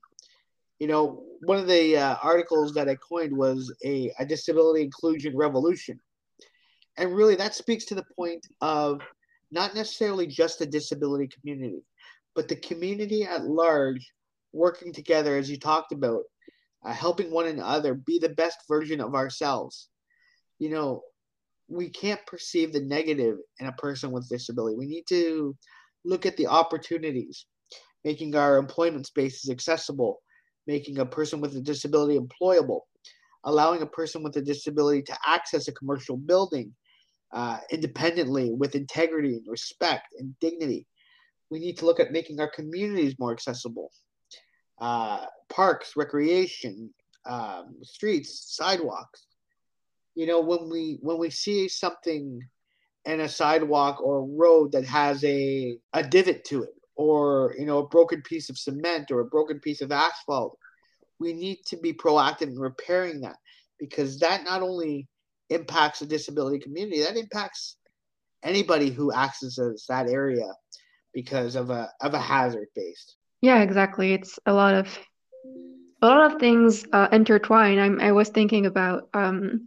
You 0.78 0.86
know, 0.86 1.22
one 1.40 1.58
of 1.58 1.66
the 1.66 1.96
uh, 1.96 2.16
articles 2.22 2.72
that 2.74 2.88
I 2.88 2.96
coined 2.96 3.36
was 3.36 3.74
a, 3.84 4.12
a 4.18 4.24
disability 4.24 4.82
inclusion 4.82 5.36
revolution. 5.36 6.00
And 6.96 7.14
really, 7.14 7.36
that 7.36 7.54
speaks 7.54 7.84
to 7.86 7.94
the 7.94 8.04
point 8.16 8.46
of 8.60 9.00
not 9.50 9.74
necessarily 9.74 10.26
just 10.26 10.58
the 10.58 10.66
disability 10.66 11.28
community, 11.28 11.82
but 12.34 12.48
the 12.48 12.56
community 12.56 13.24
at 13.24 13.44
large 13.44 14.12
working 14.52 14.92
together, 14.92 15.36
as 15.36 15.50
you 15.50 15.58
talked 15.58 15.92
about, 15.92 16.22
uh, 16.84 16.92
helping 16.92 17.30
one 17.30 17.46
another 17.46 17.94
be 17.94 18.18
the 18.18 18.28
best 18.28 18.58
version 18.68 19.00
of 19.00 19.14
ourselves. 19.14 19.88
You 20.58 20.70
know, 20.70 21.02
we 21.68 21.88
can't 21.88 22.24
perceive 22.26 22.72
the 22.72 22.80
negative 22.80 23.36
in 23.58 23.66
a 23.66 23.72
person 23.72 24.10
with 24.10 24.28
disability. 24.28 24.76
We 24.76 24.86
need 24.86 25.06
to 25.08 25.56
look 26.04 26.26
at 26.26 26.36
the 26.36 26.46
opportunities, 26.46 27.46
making 28.04 28.34
our 28.34 28.56
employment 28.56 29.06
spaces 29.06 29.50
accessible, 29.50 30.20
making 30.66 30.98
a 30.98 31.06
person 31.06 31.40
with 31.40 31.56
a 31.56 31.60
disability 31.60 32.18
employable, 32.18 32.80
allowing 33.44 33.82
a 33.82 33.86
person 33.86 34.22
with 34.22 34.36
a 34.36 34.42
disability 34.42 35.02
to 35.02 35.18
access 35.26 35.68
a 35.68 35.72
commercial 35.72 36.16
building 36.16 36.74
uh, 37.32 37.58
independently 37.70 38.52
with 38.52 38.74
integrity 38.74 39.36
and 39.36 39.46
respect 39.46 40.14
and 40.18 40.38
dignity. 40.40 40.86
We 41.50 41.58
need 41.58 41.78
to 41.78 41.86
look 41.86 42.00
at 42.00 42.12
making 42.12 42.40
our 42.40 42.50
communities 42.50 43.16
more 43.18 43.32
accessible. 43.32 43.90
Uh, 44.80 45.26
parks, 45.48 45.92
recreation, 45.96 46.92
um, 47.26 47.76
streets, 47.82 48.56
sidewalks. 48.56 49.26
You 50.14 50.26
know, 50.26 50.40
when 50.40 50.68
we 50.70 50.98
when 51.02 51.18
we 51.18 51.30
see 51.30 51.68
something 51.68 52.40
in 53.04 53.20
a 53.20 53.28
sidewalk 53.28 54.00
or 54.02 54.18
a 54.18 54.36
road 54.36 54.72
that 54.72 54.84
has 54.84 55.22
a 55.24 55.76
a 55.92 56.02
divot 56.02 56.44
to 56.46 56.64
it, 56.64 56.74
or 56.96 57.54
you 57.58 57.66
know, 57.66 57.78
a 57.78 57.88
broken 57.88 58.22
piece 58.22 58.50
of 58.50 58.58
cement 58.58 59.10
or 59.10 59.20
a 59.20 59.26
broken 59.26 59.60
piece 59.60 59.80
of 59.80 59.92
asphalt, 59.92 60.58
we 61.18 61.32
need 61.32 61.58
to 61.66 61.76
be 61.76 61.92
proactive 61.92 62.48
in 62.48 62.58
repairing 62.58 63.20
that 63.20 63.36
because 63.78 64.18
that 64.18 64.44
not 64.44 64.62
only 64.62 65.06
impacts 65.50 65.98
the 65.98 66.06
disability 66.06 66.58
community. 66.58 67.02
That 67.02 67.16
impacts 67.16 67.76
anybody 68.42 68.90
who 68.90 69.12
accesses 69.12 69.84
that 69.88 70.08
area 70.08 70.52
because 71.12 71.56
of 71.56 71.70
a 71.70 71.90
of 72.00 72.14
a 72.14 72.20
hazard 72.20 72.68
based. 72.74 73.16
Yeah, 73.40 73.62
exactly. 73.62 74.12
It's 74.12 74.38
a 74.46 74.52
lot 74.52 74.74
of 74.74 74.98
a 76.02 76.06
lot 76.06 76.32
of 76.32 76.40
things 76.40 76.84
uh, 76.92 77.08
intertwine. 77.12 77.78
I'm 77.78 78.00
I 78.00 78.12
was 78.12 78.28
thinking 78.28 78.66
about 78.66 79.08
um, 79.14 79.66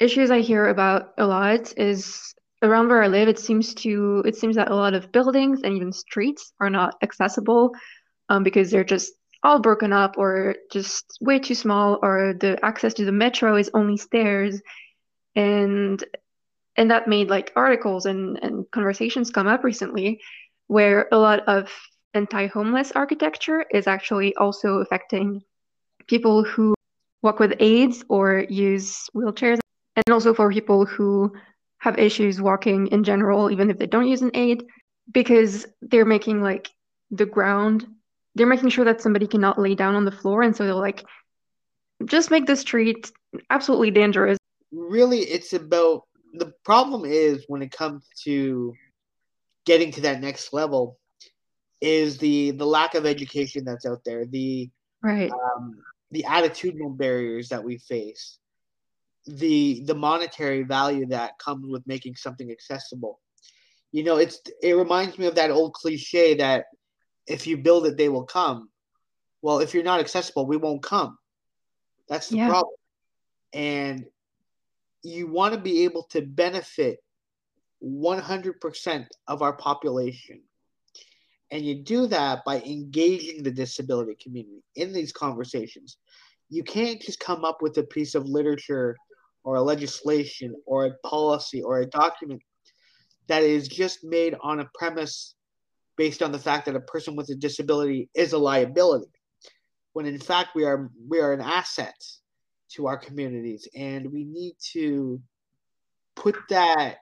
issues 0.00 0.30
I 0.30 0.40
hear 0.40 0.68
about 0.68 1.14
a 1.18 1.26
lot 1.26 1.72
is 1.76 2.34
around 2.62 2.88
where 2.88 3.02
I 3.02 3.08
live. 3.08 3.28
It 3.28 3.38
seems 3.38 3.74
to 3.74 4.22
it 4.26 4.36
seems 4.36 4.56
that 4.56 4.70
a 4.70 4.74
lot 4.74 4.94
of 4.94 5.12
buildings 5.12 5.62
and 5.62 5.74
even 5.74 5.92
streets 5.92 6.52
are 6.60 6.70
not 6.70 6.94
accessible 7.02 7.72
um, 8.28 8.42
because 8.42 8.70
they're 8.70 8.84
just 8.84 9.12
all 9.46 9.60
broken 9.60 9.92
up 9.92 10.18
or 10.18 10.56
just 10.72 11.16
way 11.20 11.38
too 11.38 11.54
small, 11.54 12.00
or 12.02 12.34
the 12.34 12.58
access 12.64 12.92
to 12.94 13.04
the 13.04 13.12
metro 13.12 13.56
is 13.56 13.70
only 13.72 13.96
stairs, 13.96 14.60
and 15.36 16.02
and 16.76 16.90
that 16.90 17.06
made 17.06 17.30
like 17.30 17.52
articles 17.54 18.06
and 18.06 18.38
and 18.42 18.68
conversations 18.72 19.30
come 19.30 19.46
up 19.46 19.62
recently, 19.62 20.20
where 20.66 21.08
a 21.12 21.18
lot 21.18 21.46
of 21.46 21.72
anti-homeless 22.14 22.92
architecture 22.92 23.64
is 23.70 23.86
actually 23.86 24.34
also 24.34 24.78
affecting 24.78 25.42
people 26.08 26.42
who 26.42 26.74
walk 27.22 27.38
with 27.38 27.54
aids 27.60 28.04
or 28.08 28.44
use 28.50 29.08
wheelchairs, 29.14 29.60
and 29.94 30.10
also 30.10 30.34
for 30.34 30.50
people 30.50 30.84
who 30.84 31.32
have 31.78 31.98
issues 31.98 32.40
walking 32.40 32.88
in 32.88 33.04
general, 33.04 33.50
even 33.50 33.70
if 33.70 33.78
they 33.78 33.86
don't 33.86 34.08
use 34.08 34.22
an 34.22 34.30
aid, 34.34 34.64
because 35.12 35.66
they're 35.82 36.04
making 36.04 36.42
like 36.42 36.68
the 37.12 37.26
ground, 37.26 37.86
they're 38.36 38.46
making 38.46 38.68
sure 38.68 38.84
that 38.84 39.00
somebody 39.00 39.26
cannot 39.26 39.58
lay 39.58 39.74
down 39.74 39.94
on 39.94 40.04
the 40.04 40.12
floor. 40.12 40.42
And 40.42 40.54
so 40.54 40.66
they'll 40.66 40.78
like 40.78 41.04
just 42.04 42.30
make 42.30 42.46
the 42.46 42.54
street 42.54 43.10
absolutely 43.50 43.90
dangerous. 43.90 44.38
Really, 44.70 45.20
it's 45.20 45.54
about 45.54 46.02
the 46.34 46.52
problem 46.64 47.04
is 47.06 47.44
when 47.48 47.62
it 47.62 47.72
comes 47.72 48.06
to 48.24 48.74
getting 49.64 49.90
to 49.92 50.02
that 50.02 50.20
next 50.20 50.52
level 50.52 50.98
is 51.80 52.18
the 52.18 52.52
the 52.52 52.66
lack 52.66 52.94
of 52.94 53.04
education 53.04 53.64
that's 53.64 53.84
out 53.84 54.00
there 54.04 54.24
the 54.24 54.70
right 55.02 55.30
um, 55.30 55.76
the 56.10 56.24
attitudinal 56.26 56.96
barriers 56.96 57.50
that 57.50 57.62
we 57.62 57.76
face 57.76 58.38
the 59.26 59.82
the 59.84 59.94
monetary 59.94 60.62
value 60.62 61.04
that 61.06 61.38
comes 61.38 61.66
with 61.68 61.86
making 61.86 62.16
something 62.16 62.50
accessible 62.50 63.20
you 63.92 64.02
know 64.02 64.16
it's 64.16 64.40
it 64.62 64.72
reminds 64.72 65.18
me 65.18 65.26
of 65.26 65.34
that 65.34 65.50
old 65.50 65.74
cliche 65.74 66.34
that 66.34 66.64
if 67.26 67.46
you 67.46 67.56
build 67.56 67.86
it 67.86 67.96
they 67.96 68.08
will 68.08 68.24
come. 68.24 68.68
Well 69.42 69.58
if 69.58 69.74
you're 69.74 69.84
not 69.84 70.00
accessible 70.00 70.46
we 70.46 70.56
won't 70.56 70.82
come. 70.82 71.18
That's 72.08 72.28
the 72.28 72.36
yeah. 72.38 72.48
problem. 72.48 72.74
And 73.52 74.04
you 75.02 75.28
want 75.28 75.54
to 75.54 75.60
be 75.60 75.84
able 75.84 76.04
to 76.10 76.22
benefit 76.22 76.98
100% 77.82 79.06
of 79.28 79.42
our 79.42 79.52
population. 79.52 80.42
And 81.50 81.64
you 81.64 81.76
do 81.82 82.06
that 82.08 82.44
by 82.44 82.60
engaging 82.62 83.42
the 83.42 83.52
disability 83.52 84.16
community 84.20 84.64
in 84.74 84.92
these 84.92 85.12
conversations. 85.12 85.96
You 86.48 86.64
can't 86.64 87.00
just 87.00 87.20
come 87.20 87.44
up 87.44 87.62
with 87.62 87.78
a 87.78 87.84
piece 87.84 88.14
of 88.14 88.26
literature 88.26 88.96
or 89.44 89.56
a 89.56 89.62
legislation 89.62 90.54
or 90.66 90.86
a 90.86 91.08
policy 91.08 91.62
or 91.62 91.78
a 91.80 91.86
document 91.86 92.42
that 93.28 93.42
is 93.42 93.68
just 93.68 94.02
made 94.02 94.34
on 94.42 94.60
a 94.60 94.70
premise 94.74 95.35
based 95.96 96.22
on 96.22 96.32
the 96.32 96.38
fact 96.38 96.66
that 96.66 96.76
a 96.76 96.80
person 96.80 97.16
with 97.16 97.28
a 97.30 97.34
disability 97.34 98.08
is 98.14 98.32
a 98.32 98.38
liability 98.38 99.10
when 99.92 100.06
in 100.06 100.18
fact 100.18 100.50
we 100.54 100.64
are 100.64 100.90
we 101.08 101.20
are 101.20 101.32
an 101.32 101.40
asset 101.40 101.96
to 102.68 102.86
our 102.86 102.98
communities 102.98 103.66
and 103.74 104.12
we 104.12 104.24
need 104.24 104.54
to 104.60 105.20
put 106.14 106.36
that 106.50 106.96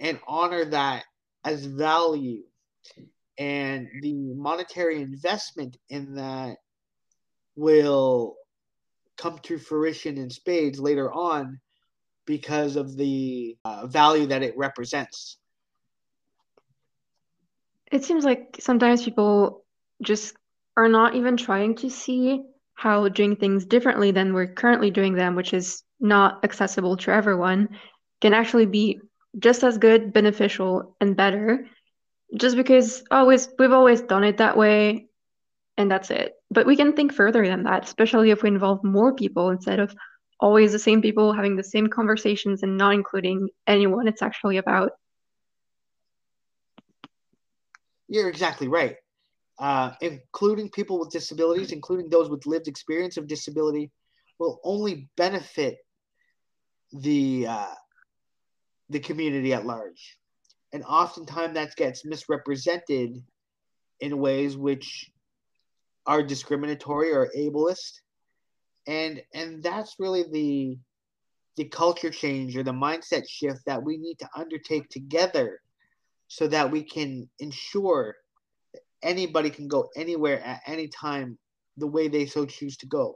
and 0.00 0.18
honor 0.26 0.64
that 0.64 1.04
as 1.44 1.64
value 1.64 2.42
and 3.38 3.88
the 4.02 4.34
monetary 4.34 5.00
investment 5.00 5.76
in 5.88 6.14
that 6.14 6.56
will 7.54 8.34
come 9.16 9.38
to 9.44 9.58
fruition 9.58 10.18
in 10.18 10.30
spades 10.30 10.80
later 10.80 11.12
on 11.12 11.60
because 12.26 12.76
of 12.76 12.96
the 12.96 13.56
uh, 13.64 13.86
value 13.86 14.26
that 14.26 14.42
it 14.42 14.56
represents. 14.56 15.38
It 17.96 18.04
seems 18.04 18.26
like 18.26 18.58
sometimes 18.60 19.02
people 19.02 19.64
just 20.02 20.36
are 20.76 20.86
not 20.86 21.14
even 21.14 21.38
trying 21.38 21.76
to 21.76 21.88
see 21.88 22.42
how 22.74 23.08
doing 23.08 23.36
things 23.36 23.64
differently 23.64 24.10
than 24.10 24.34
we're 24.34 24.52
currently 24.52 24.90
doing 24.90 25.14
them, 25.14 25.34
which 25.34 25.54
is 25.54 25.82
not 25.98 26.44
accessible 26.44 26.98
to 26.98 27.10
everyone, 27.10 27.70
can 28.20 28.34
actually 28.34 28.66
be 28.66 29.00
just 29.38 29.64
as 29.64 29.78
good, 29.78 30.12
beneficial, 30.12 30.94
and 31.00 31.16
better. 31.16 31.66
Just 32.36 32.54
because 32.56 33.02
always 33.10 33.48
we've 33.58 33.72
always 33.72 34.02
done 34.02 34.24
it 34.24 34.36
that 34.36 34.58
way, 34.58 35.06
and 35.78 35.90
that's 35.90 36.10
it. 36.10 36.34
But 36.50 36.66
we 36.66 36.76
can 36.76 36.92
think 36.92 37.14
further 37.14 37.46
than 37.46 37.62
that, 37.62 37.84
especially 37.84 38.28
if 38.30 38.42
we 38.42 38.50
involve 38.50 38.84
more 38.84 39.14
people 39.14 39.48
instead 39.48 39.80
of 39.80 39.96
always 40.38 40.72
the 40.72 40.78
same 40.78 41.00
people 41.00 41.32
having 41.32 41.56
the 41.56 41.64
same 41.64 41.86
conversations 41.86 42.62
and 42.62 42.76
not 42.76 42.92
including 42.92 43.48
anyone 43.66 44.06
it's 44.06 44.20
actually 44.20 44.58
about. 44.58 44.92
You're 48.08 48.28
exactly 48.28 48.68
right. 48.68 48.96
Uh, 49.58 49.92
including 50.00 50.70
people 50.70 50.98
with 50.98 51.10
disabilities, 51.10 51.72
including 51.72 52.10
those 52.10 52.28
with 52.28 52.46
lived 52.46 52.68
experience 52.68 53.16
of 53.16 53.26
disability, 53.26 53.90
will 54.38 54.60
only 54.64 55.08
benefit 55.16 55.78
the 56.92 57.46
uh, 57.48 57.74
the 58.90 59.00
community 59.00 59.54
at 59.54 59.64
large, 59.64 60.18
and 60.72 60.84
oftentimes 60.84 61.54
that 61.54 61.74
gets 61.74 62.04
misrepresented 62.04 63.16
in 64.00 64.18
ways 64.18 64.56
which 64.56 65.10
are 66.06 66.22
discriminatory 66.22 67.12
or 67.12 67.30
ableist 67.36 68.00
and 68.86 69.22
and 69.34 69.62
that's 69.62 69.96
really 69.98 70.24
the 70.30 70.78
the 71.56 71.64
culture 71.64 72.10
change 72.10 72.56
or 72.56 72.62
the 72.62 72.70
mindset 72.70 73.28
shift 73.28 73.60
that 73.66 73.82
we 73.82 73.96
need 73.96 74.18
to 74.18 74.28
undertake 74.36 74.88
together 74.88 75.60
so 76.28 76.46
that 76.48 76.70
we 76.70 76.82
can 76.82 77.28
ensure 77.38 78.16
anybody 79.02 79.50
can 79.50 79.68
go 79.68 79.88
anywhere 79.96 80.40
at 80.40 80.62
any 80.66 80.88
time 80.88 81.38
the 81.76 81.86
way 81.86 82.08
they 82.08 82.26
so 82.26 82.46
choose 82.46 82.76
to 82.78 82.86
go. 82.86 83.14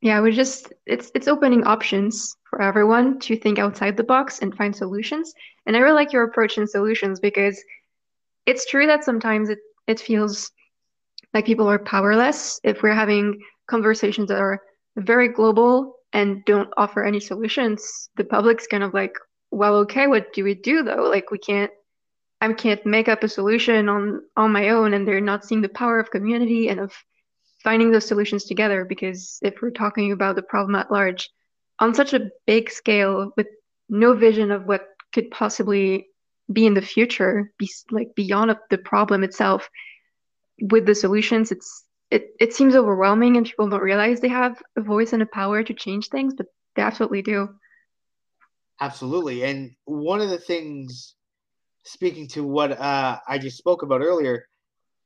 Yeah 0.00 0.20
we 0.20 0.32
just 0.32 0.72
it's 0.86 1.10
it's 1.14 1.28
opening 1.28 1.64
options 1.64 2.36
for 2.48 2.62
everyone 2.62 3.18
to 3.20 3.36
think 3.36 3.58
outside 3.58 3.96
the 3.96 4.04
box 4.04 4.40
and 4.40 4.56
find 4.56 4.74
solutions. 4.74 5.32
And 5.66 5.76
i 5.76 5.80
really 5.80 5.94
like 5.94 6.12
your 6.12 6.24
approach 6.24 6.56
in 6.56 6.66
solutions 6.66 7.20
because 7.20 7.62
it's 8.46 8.66
true 8.66 8.86
that 8.86 9.04
sometimes 9.04 9.50
it 9.50 9.58
it 9.86 10.00
feels 10.00 10.50
like 11.34 11.46
people 11.46 11.68
are 11.68 11.78
powerless 11.78 12.60
if 12.64 12.82
we're 12.82 12.94
having 12.94 13.38
conversations 13.68 14.28
that 14.28 14.38
are 14.38 14.60
very 14.96 15.28
global 15.28 15.94
and 16.12 16.44
don't 16.46 16.70
offer 16.76 17.04
any 17.04 17.20
solutions. 17.20 18.08
The 18.16 18.24
public's 18.24 18.66
kind 18.66 18.82
of 18.82 18.94
like 18.94 19.14
well 19.50 19.76
okay 19.76 20.06
what 20.06 20.32
do 20.32 20.44
we 20.44 20.54
do 20.54 20.82
though 20.82 21.08
like 21.08 21.30
we 21.30 21.38
can't 21.38 21.70
i 22.40 22.52
can't 22.52 22.84
make 22.86 23.08
up 23.08 23.22
a 23.22 23.28
solution 23.28 23.88
on 23.88 24.22
on 24.36 24.52
my 24.52 24.70
own 24.70 24.94
and 24.94 25.06
they're 25.06 25.20
not 25.20 25.44
seeing 25.44 25.62
the 25.62 25.68
power 25.68 25.98
of 25.98 26.10
community 26.10 26.68
and 26.68 26.80
of 26.80 26.92
finding 27.62 27.90
those 27.90 28.06
solutions 28.06 28.44
together 28.44 28.84
because 28.84 29.38
if 29.42 29.60
we're 29.60 29.70
talking 29.70 30.12
about 30.12 30.36
the 30.36 30.42
problem 30.42 30.74
at 30.74 30.90
large 30.90 31.30
on 31.78 31.94
such 31.94 32.14
a 32.14 32.30
big 32.46 32.70
scale 32.70 33.32
with 33.36 33.46
no 33.88 34.14
vision 34.14 34.50
of 34.50 34.64
what 34.64 34.86
could 35.12 35.30
possibly 35.30 36.06
be 36.52 36.66
in 36.66 36.74
the 36.74 36.82
future 36.82 37.52
be 37.58 37.70
like 37.90 38.14
beyond 38.14 38.54
the 38.70 38.78
problem 38.78 39.22
itself 39.22 39.68
with 40.60 40.86
the 40.86 40.94
solutions, 40.94 41.52
it's 41.52 41.84
it, 42.10 42.30
it 42.40 42.54
seems 42.54 42.74
overwhelming 42.74 43.36
and 43.36 43.44
people 43.44 43.68
don't 43.68 43.82
realize 43.82 44.20
they 44.20 44.28
have 44.28 44.62
a 44.76 44.80
voice 44.80 45.12
and 45.12 45.22
a 45.22 45.26
power 45.26 45.62
to 45.62 45.74
change 45.74 46.08
things, 46.08 46.34
but 46.34 46.46
they 46.74 46.82
absolutely 46.82 47.20
do. 47.20 47.50
Absolutely. 48.80 49.42
And 49.44 49.72
one 49.84 50.20
of 50.20 50.30
the 50.30 50.38
things, 50.38 51.14
speaking 51.84 52.28
to 52.28 52.44
what 52.44 52.72
uh, 52.72 53.18
I 53.26 53.38
just 53.38 53.58
spoke 53.58 53.82
about 53.82 54.02
earlier, 54.02 54.46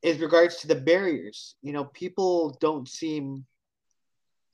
is 0.03 0.19
regards 0.19 0.57
to 0.59 0.69
the 0.69 0.75
barriers. 0.75 1.55
You 1.63 1.73
know, 1.73 1.85
people 1.85 2.57
don't 2.61 2.89
seem 2.89 3.47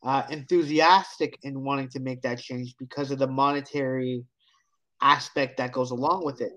uh, 0.03 0.23
enthusiastic 0.31 1.39
in 1.43 1.65
wanting 1.65 1.89
to 1.91 2.01
make 2.01 2.23
that 2.23 2.39
change 2.39 2.75
because 2.79 3.11
of 3.11 3.19
the 3.19 3.27
monetary 3.27 4.25
aspect 5.03 5.57
that 5.57 5.73
goes 5.73 5.91
along 5.91 6.25
with 6.25 6.41
it. 6.41 6.53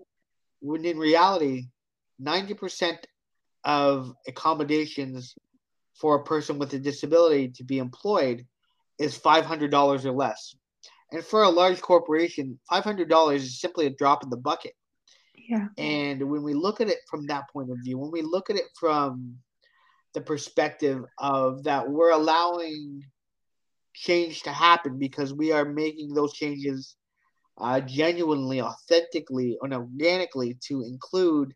When 0.62 0.86
in 0.86 0.98
reality, 0.98 1.64
90% 2.22 2.98
of 3.64 4.14
accommodations 4.28 5.36
for 5.96 6.16
a 6.16 6.24
person 6.24 6.60
with 6.60 6.74
a 6.74 6.80
disability 6.80 7.50
to 7.50 7.64
be 7.64 7.80
employed 7.80 8.46
is 9.00 9.18
$500 9.18 10.06
or 10.06 10.12
less. 10.12 10.56
And 11.12 11.24
for 11.24 11.44
a 11.44 11.50
large 11.50 11.82
corporation, 11.82 12.60
$500 12.72 13.36
is 13.36 13.60
simply 13.60 13.86
a 13.86 13.90
drop 13.90 14.24
in 14.24 14.30
the 14.30 14.38
bucket. 14.38 14.74
Yeah. 15.36 15.68
And 15.78 16.30
when 16.30 16.44
we 16.44 16.54
look 16.54 16.80
at 16.80 16.88
it 16.88 17.00
from 17.10 17.28
that 17.28 17.50
point 17.52 17.70
of 17.70 17.78
view, 17.84 17.98
when 17.98 18.12
we 18.12 18.22
look 18.22 18.50
at 18.50 18.56
it 18.56 18.68
from 18.80 19.36
the 20.14 20.22
perspective 20.22 21.04
of 21.18 21.64
that 21.64 21.90
we're 21.90 22.12
allowing 22.12 23.04
change 23.94 24.44
to 24.44 24.52
happen 24.52 24.98
because 24.98 25.34
we 25.34 25.52
are 25.52 25.66
making 25.66 26.14
those 26.14 26.34
changes 26.34 26.96
uh, 27.58 27.80
genuinely, 27.82 28.62
authentically, 28.62 29.58
and 29.62 29.74
organically 29.74 30.58
to 30.68 30.84
include 30.84 31.54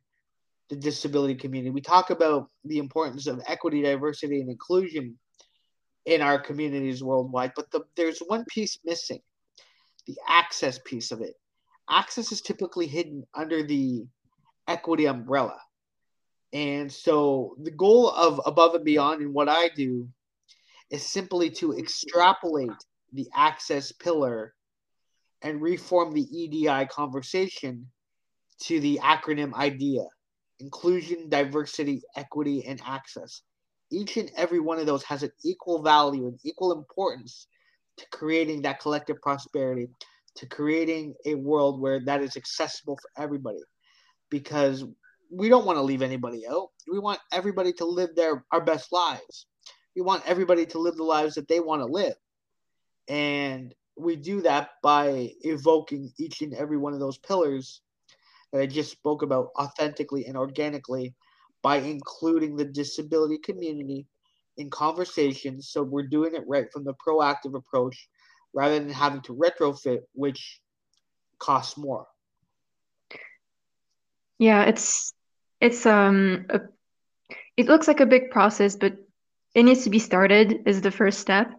the 0.69 0.75
disability 0.75 1.35
community. 1.35 1.69
We 1.69 1.81
talk 1.81 2.09
about 2.09 2.49
the 2.63 2.79
importance 2.79 3.27
of 3.27 3.41
equity, 3.47 3.81
diversity, 3.81 4.41
and 4.41 4.49
inclusion 4.49 5.17
in 6.05 6.21
our 6.21 6.39
communities 6.39 7.03
worldwide, 7.03 7.53
but 7.55 7.71
the, 7.71 7.81
there's 7.95 8.19
one 8.19 8.45
piece 8.45 8.77
missing 8.85 9.21
the 10.07 10.17
access 10.27 10.79
piece 10.85 11.11
of 11.11 11.21
it. 11.21 11.33
Access 11.89 12.31
is 12.31 12.41
typically 12.41 12.87
hidden 12.87 13.23
under 13.33 13.63
the 13.63 14.05
equity 14.67 15.05
umbrella. 15.05 15.59
And 16.53 16.91
so 16.91 17.55
the 17.61 17.71
goal 17.71 18.09
of 18.11 18.39
above 18.45 18.75
and 18.75 18.85
beyond 18.85 19.21
and 19.21 19.33
what 19.33 19.49
I 19.49 19.69
do 19.75 20.07
is 20.89 21.05
simply 21.05 21.49
to 21.51 21.77
extrapolate 21.77 22.69
the 23.13 23.27
access 23.35 23.91
pillar 23.91 24.53
and 25.41 25.61
reform 25.61 26.13
the 26.13 26.23
EDI 26.23 26.85
conversation 26.87 27.87
to 28.61 28.79
the 28.79 28.99
acronym 29.03 29.53
IDEA 29.53 30.05
inclusion, 30.59 31.29
diversity, 31.29 32.01
equity, 32.15 32.65
and 32.65 32.81
access. 32.85 33.41
Each 33.91 34.17
and 34.17 34.31
every 34.35 34.59
one 34.59 34.79
of 34.79 34.85
those 34.85 35.03
has 35.03 35.23
an 35.23 35.31
equal 35.43 35.81
value 35.83 36.27
and 36.27 36.39
equal 36.43 36.71
importance 36.71 37.47
to 37.97 38.05
creating 38.11 38.61
that 38.61 38.79
collective 38.79 39.21
prosperity, 39.21 39.87
to 40.35 40.45
creating 40.45 41.13
a 41.25 41.35
world 41.35 41.79
where 41.79 41.99
that 42.01 42.21
is 42.21 42.35
accessible 42.37 42.97
for 42.97 43.09
everybody. 43.21 43.59
Because 44.29 44.83
we 45.31 45.49
don't 45.49 45.65
want 45.65 45.77
to 45.77 45.83
leave 45.83 46.01
anybody 46.01 46.47
out. 46.47 46.69
We 46.91 46.99
want 46.99 47.19
everybody 47.31 47.73
to 47.73 47.85
live 47.85 48.15
their 48.15 48.43
our 48.51 48.61
best 48.61 48.91
lives. 48.91 49.47
We 49.95 50.01
want 50.01 50.23
everybody 50.25 50.65
to 50.67 50.79
live 50.79 50.95
the 50.95 51.03
lives 51.03 51.35
that 51.35 51.47
they 51.47 51.59
want 51.59 51.81
to 51.81 51.85
live. 51.85 52.15
And 53.07 53.73
we 53.97 54.15
do 54.15 54.41
that 54.41 54.71
by 54.83 55.31
evoking 55.41 56.11
each 56.19 56.41
and 56.41 56.53
every 56.53 56.77
one 56.77 56.93
of 56.93 56.99
those 56.99 57.17
pillars 57.17 57.81
that 58.51 58.61
I 58.61 58.65
just 58.65 58.91
spoke 58.91 59.21
about 59.21 59.49
authentically 59.57 60.25
and 60.25 60.35
organically 60.35 61.13
by 61.61 61.77
including 61.77 62.55
the 62.55 62.65
disability 62.65 63.37
community 63.37 64.05
in 64.57 64.69
conversations. 64.69 65.69
So 65.69 65.83
we're 65.83 66.07
doing 66.07 66.35
it 66.35 66.43
right 66.47 66.71
from 66.71 66.83
the 66.83 66.93
proactive 66.93 67.55
approach 67.55 68.07
rather 68.53 68.79
than 68.79 68.89
having 68.89 69.21
to 69.21 69.35
retrofit, 69.35 69.99
which 70.13 70.61
costs 71.39 71.77
more. 71.77 72.07
Yeah, 74.37 74.63
it's 74.63 75.13
it's 75.61 75.85
um 75.85 76.45
a, 76.49 76.61
it 77.57 77.67
looks 77.67 77.87
like 77.87 77.99
a 77.99 78.05
big 78.05 78.31
process, 78.31 78.75
but 78.75 78.93
it 79.53 79.63
needs 79.63 79.83
to 79.83 79.89
be 79.89 79.99
started 79.99 80.63
is 80.65 80.81
the 80.81 80.91
first 80.91 81.19
step. 81.19 81.51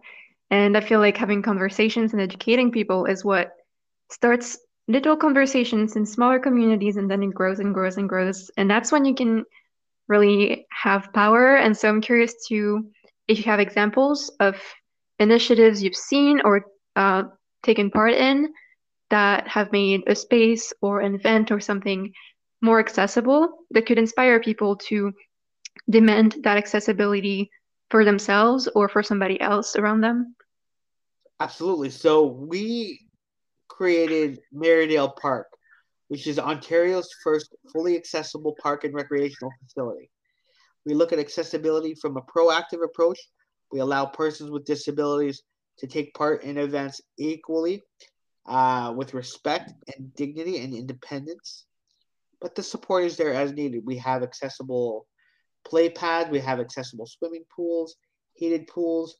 And 0.49 0.77
I 0.77 0.81
feel 0.81 0.99
like 0.99 1.17
having 1.17 1.41
conversations 1.41 2.13
and 2.13 2.21
educating 2.21 2.71
people 2.71 3.05
is 3.05 3.25
what 3.25 3.51
starts 4.09 4.57
little 4.87 5.17
conversations 5.17 5.95
in 5.95 6.05
smaller 6.05 6.39
communities 6.39 6.95
and 6.95 7.09
then 7.11 7.23
it 7.23 7.33
grows 7.33 7.59
and 7.59 7.73
grows 7.73 7.97
and 7.97 8.07
grows. 8.07 8.49
And 8.55 8.69
that's 8.69 8.91
when 8.91 9.03
you 9.03 9.15
can 9.15 9.43
really 10.07 10.65
have 10.71 11.11
power. 11.13 11.55
And 11.57 11.75
so 11.75 11.89
I'm 11.89 12.01
curious 12.01 12.33
to 12.47 12.89
if 13.27 13.39
you 13.39 13.43
have 13.45 13.59
examples 13.59 14.31
of 14.39 14.55
initiatives 15.19 15.83
you've 15.83 15.95
seen 15.95 16.41
or 16.43 16.65
uh, 16.95 17.23
taken 17.63 17.91
part 17.91 18.13
in 18.13 18.53
that 19.09 19.47
have 19.47 19.71
made 19.71 20.03
a 20.07 20.15
space 20.15 20.73
or 20.81 21.01
an 21.01 21.15
event 21.15 21.51
or 21.51 21.59
something 21.59 22.11
more 22.61 22.79
accessible 22.79 23.49
that 23.71 23.85
could 23.85 23.97
inspire 23.97 24.39
people 24.39 24.75
to 24.75 25.11
demand 25.89 26.37
that 26.43 26.57
accessibility 26.57 27.49
for 27.89 28.03
themselves 28.03 28.67
or 28.75 28.89
for 28.89 29.03
somebody 29.03 29.39
else 29.39 29.75
around 29.75 30.01
them? 30.01 30.35
Absolutely. 31.39 31.89
So 31.89 32.25
we 32.25 33.07
created 33.67 34.39
Merridale 34.53 35.15
Park, 35.15 35.47
which 36.07 36.27
is 36.27 36.39
Ontario's 36.39 37.09
first 37.23 37.55
fully 37.71 37.95
accessible 37.95 38.55
park 38.61 38.83
and 38.83 38.93
recreational 38.93 39.51
facility. 39.63 40.09
We 40.85 40.93
look 40.93 41.11
at 41.11 41.19
accessibility 41.19 41.95
from 41.95 42.17
a 42.17 42.21
proactive 42.21 42.83
approach. 42.83 43.19
We 43.71 43.79
allow 43.79 44.05
persons 44.05 44.49
with 44.49 44.65
disabilities 44.65 45.43
to 45.79 45.87
take 45.87 46.13
part 46.13 46.43
in 46.43 46.57
events 46.57 47.01
equally 47.17 47.83
uh, 48.45 48.93
with 48.95 49.13
respect 49.13 49.73
and 49.95 50.13
dignity 50.15 50.63
and 50.63 50.73
independence. 50.73 51.65
But 52.39 52.55
the 52.55 52.63
support 52.63 53.03
is 53.03 53.17
there 53.17 53.33
as 53.33 53.51
needed. 53.51 53.85
We 53.85 53.97
have 53.97 54.23
accessible 54.23 55.07
play 55.65 55.89
pads, 55.89 56.29
we 56.29 56.39
have 56.39 56.59
accessible 56.59 57.05
swimming 57.05 57.43
pools, 57.53 57.95
heated 58.33 58.67
pools, 58.67 59.17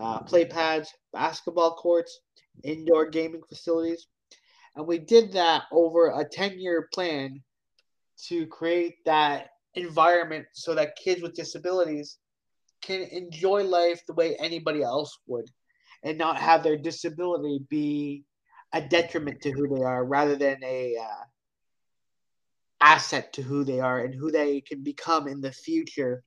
uh, 0.00 0.20
play 0.20 0.44
pads, 0.44 0.92
basketball 1.12 1.74
courts, 1.74 2.20
indoor 2.62 3.08
gaming 3.10 3.42
facilities. 3.48 4.06
And 4.78 4.86
we 4.86 5.00
did 5.00 5.32
that 5.32 5.64
over 5.72 6.06
a 6.10 6.24
10 6.24 6.60
year 6.60 6.88
plan 6.94 7.42
to 8.28 8.46
create 8.46 9.04
that 9.04 9.48
environment 9.74 10.46
so 10.52 10.72
that 10.76 10.96
kids 10.96 11.20
with 11.20 11.34
disabilities 11.34 12.18
can 12.80 13.02
enjoy 13.02 13.64
life 13.64 14.00
the 14.06 14.14
way 14.14 14.36
anybody 14.36 14.82
else 14.82 15.18
would 15.26 15.50
and 16.04 16.16
not 16.16 16.36
have 16.36 16.62
their 16.62 16.76
disability 16.76 17.58
be 17.68 18.22
a 18.72 18.80
detriment 18.80 19.40
to 19.40 19.50
who 19.50 19.66
they 19.66 19.82
are 19.82 20.04
rather 20.04 20.36
than 20.36 20.62
a 20.62 20.96
uh, 20.96 21.24
asset 22.80 23.32
to 23.32 23.42
who 23.42 23.64
they 23.64 23.80
are 23.80 24.04
and 24.04 24.14
who 24.14 24.30
they 24.30 24.60
can 24.60 24.84
become 24.84 25.26
in 25.26 25.40
the 25.40 25.50
future. 25.50 26.22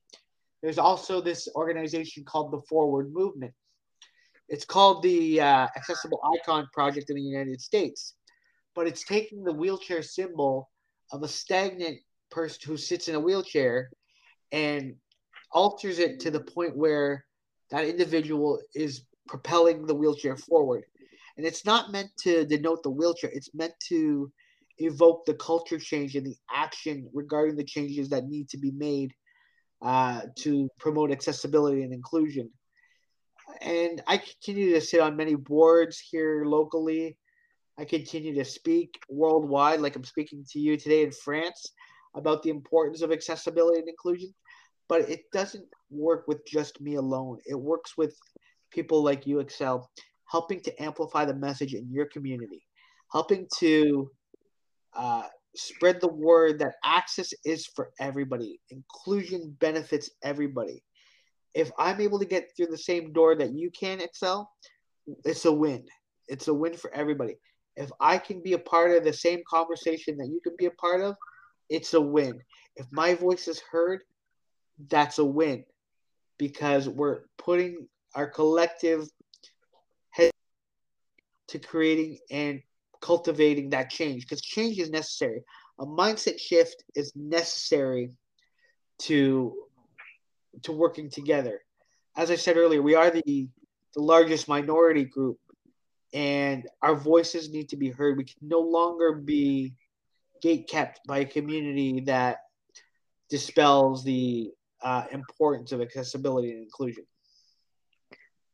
There's 0.61 0.77
also 0.77 1.21
this 1.21 1.47
organization 1.55 2.25
called 2.25 2.51
the 2.51 2.61
forward 2.67 3.13
movement. 3.13 3.53
It's 4.49 4.65
called 4.65 5.03
the 5.03 5.39
uh, 5.39 5.67
Accessible 5.77 6.19
Icon 6.35 6.67
Project 6.73 7.09
in 7.09 7.15
the 7.15 7.21
United 7.21 7.61
States, 7.61 8.15
but 8.75 8.87
it's 8.87 9.03
taking 9.03 9.43
the 9.43 9.53
wheelchair 9.53 10.01
symbol 10.01 10.69
of 11.11 11.23
a 11.23 11.27
stagnant 11.27 11.99
person 12.29 12.61
who 12.65 12.77
sits 12.77 13.07
in 13.07 13.15
a 13.15 13.19
wheelchair 13.19 13.89
and 14.51 14.95
alters 15.51 15.99
it 15.99 16.19
to 16.21 16.31
the 16.31 16.39
point 16.39 16.77
where 16.77 17.25
that 17.69 17.85
individual 17.85 18.59
is 18.75 19.03
propelling 19.27 19.85
the 19.85 19.95
wheelchair 19.95 20.37
forward. 20.37 20.83
And 21.37 21.45
it's 21.45 21.65
not 21.65 21.91
meant 21.91 22.09
to 22.23 22.45
denote 22.45 22.83
the 22.83 22.89
wheelchair, 22.89 23.29
it's 23.33 23.53
meant 23.53 23.73
to 23.87 24.31
evoke 24.77 25.25
the 25.25 25.33
culture 25.35 25.79
change 25.79 26.15
and 26.15 26.25
the 26.25 26.35
action 26.53 27.09
regarding 27.13 27.55
the 27.55 27.63
changes 27.63 28.09
that 28.09 28.27
need 28.27 28.49
to 28.49 28.57
be 28.57 28.71
made 28.71 29.13
uh, 29.81 30.21
to 30.37 30.69
promote 30.79 31.11
accessibility 31.11 31.83
and 31.83 31.93
inclusion 31.93 32.49
and 33.61 34.01
I 34.07 34.17
continue 34.17 34.73
to 34.73 34.81
sit 34.81 34.99
on 34.99 35.17
many 35.17 35.35
boards 35.35 35.99
here 35.99 36.45
locally. 36.45 37.17
I 37.77 37.85
continue 37.85 38.33
to 38.35 38.45
speak 38.45 38.99
worldwide, 39.09 39.81
like 39.81 39.95
I'm 39.95 40.03
speaking 40.03 40.45
to 40.51 40.59
you 40.59 40.77
today 40.77 41.03
in 41.03 41.11
France, 41.11 41.73
about 42.15 42.43
the 42.43 42.49
importance 42.49 43.01
of 43.01 43.11
accessibility 43.11 43.79
and 43.79 43.89
inclusion. 43.89 44.33
But 44.89 45.09
it 45.09 45.31
doesn't 45.31 45.65
work 45.89 46.25
with 46.27 46.45
just 46.45 46.81
me 46.81 46.95
alone. 46.95 47.39
It 47.45 47.55
works 47.55 47.97
with 47.97 48.15
people 48.71 49.03
like 49.03 49.25
you, 49.25 49.39
Excel, 49.39 49.89
helping 50.29 50.61
to 50.61 50.83
amplify 50.83 51.25
the 51.25 51.33
message 51.33 51.73
in 51.73 51.89
your 51.91 52.05
community, 52.07 52.65
helping 53.11 53.47
to 53.59 54.11
uh, 54.93 55.23
spread 55.55 56.01
the 56.01 56.11
word 56.11 56.59
that 56.59 56.75
access 56.83 57.33
is 57.45 57.65
for 57.67 57.91
everybody, 57.99 58.59
inclusion 58.69 59.55
benefits 59.59 60.09
everybody 60.23 60.83
if 61.53 61.71
I'm 61.77 61.99
able 62.01 62.19
to 62.19 62.25
get 62.25 62.49
through 62.55 62.67
the 62.67 62.77
same 62.77 63.13
door 63.13 63.35
that 63.35 63.53
you 63.53 63.71
can 63.71 63.99
excel, 64.01 64.51
it's 65.25 65.45
a 65.45 65.51
win. 65.51 65.85
It's 66.27 66.47
a 66.47 66.53
win 66.53 66.75
for 66.75 66.93
everybody. 66.93 67.35
If 67.75 67.89
I 67.99 68.17
can 68.17 68.41
be 68.41 68.53
a 68.53 68.59
part 68.59 68.91
of 68.91 69.03
the 69.03 69.13
same 69.13 69.41
conversation 69.49 70.17
that 70.17 70.27
you 70.27 70.39
can 70.43 70.55
be 70.57 70.65
a 70.65 70.71
part 70.71 71.01
of, 71.01 71.15
it's 71.69 71.93
a 71.93 72.01
win. 72.01 72.41
If 72.75 72.85
my 72.91 73.15
voice 73.15 73.47
is 73.47 73.61
heard, 73.71 74.01
that's 74.89 75.19
a 75.19 75.25
win 75.25 75.63
because 76.37 76.89
we're 76.89 77.21
putting 77.37 77.87
our 78.15 78.27
collective 78.27 79.07
head 80.09 80.31
to 81.47 81.59
creating 81.59 82.17
and 82.29 82.61
cultivating 83.01 83.69
that 83.69 83.89
change 83.89 84.23
because 84.23 84.41
change 84.41 84.79
is 84.79 84.89
necessary. 84.89 85.43
A 85.79 85.85
mindset 85.85 86.39
shift 86.39 86.83
is 86.95 87.11
necessary 87.15 88.11
to 88.99 89.55
to 90.63 90.71
working 90.71 91.09
together. 91.09 91.61
As 92.17 92.29
I 92.29 92.35
said 92.35 92.57
earlier, 92.57 92.81
we 92.81 92.95
are 92.95 93.09
the 93.09 93.47
the 93.93 94.01
largest 94.01 94.47
minority 94.47 95.05
group, 95.05 95.37
and 96.13 96.67
our 96.81 96.95
voices 96.95 97.51
need 97.51 97.69
to 97.69 97.77
be 97.77 97.89
heard. 97.89 98.17
We 98.17 98.25
can 98.25 98.37
no 98.41 98.59
longer 98.59 99.13
be 99.13 99.73
gate 100.41 100.67
kept 100.67 100.99
by 101.07 101.19
a 101.19 101.25
community 101.25 102.01
that 102.01 102.37
dispels 103.29 104.03
the 104.03 104.51
uh, 104.83 105.05
importance 105.11 105.71
of 105.71 105.81
accessibility 105.81 106.51
and 106.51 106.63
inclusion. 106.63 107.05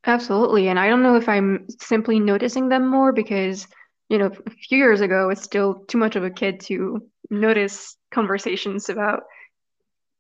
Absolutely. 0.06 0.70
And 0.70 0.80
I 0.80 0.88
don't 0.88 1.04
know 1.04 1.16
if 1.16 1.28
I'm 1.28 1.68
simply 1.82 2.20
noticing 2.20 2.70
them 2.70 2.88
more 2.88 3.12
because, 3.12 3.68
you 4.10 4.18
know, 4.18 4.28
a 4.28 4.50
few 4.52 4.78
years 4.78 5.02
ago, 5.02 5.24
I 5.24 5.26
was 5.26 5.42
still 5.42 5.86
too 5.88 5.98
much 5.98 6.16
of 6.16 6.24
a 6.24 6.30
kid 6.30 6.60
to 6.62 7.02
notice 7.30 7.98
conversations 8.12 8.90
about 8.90 9.24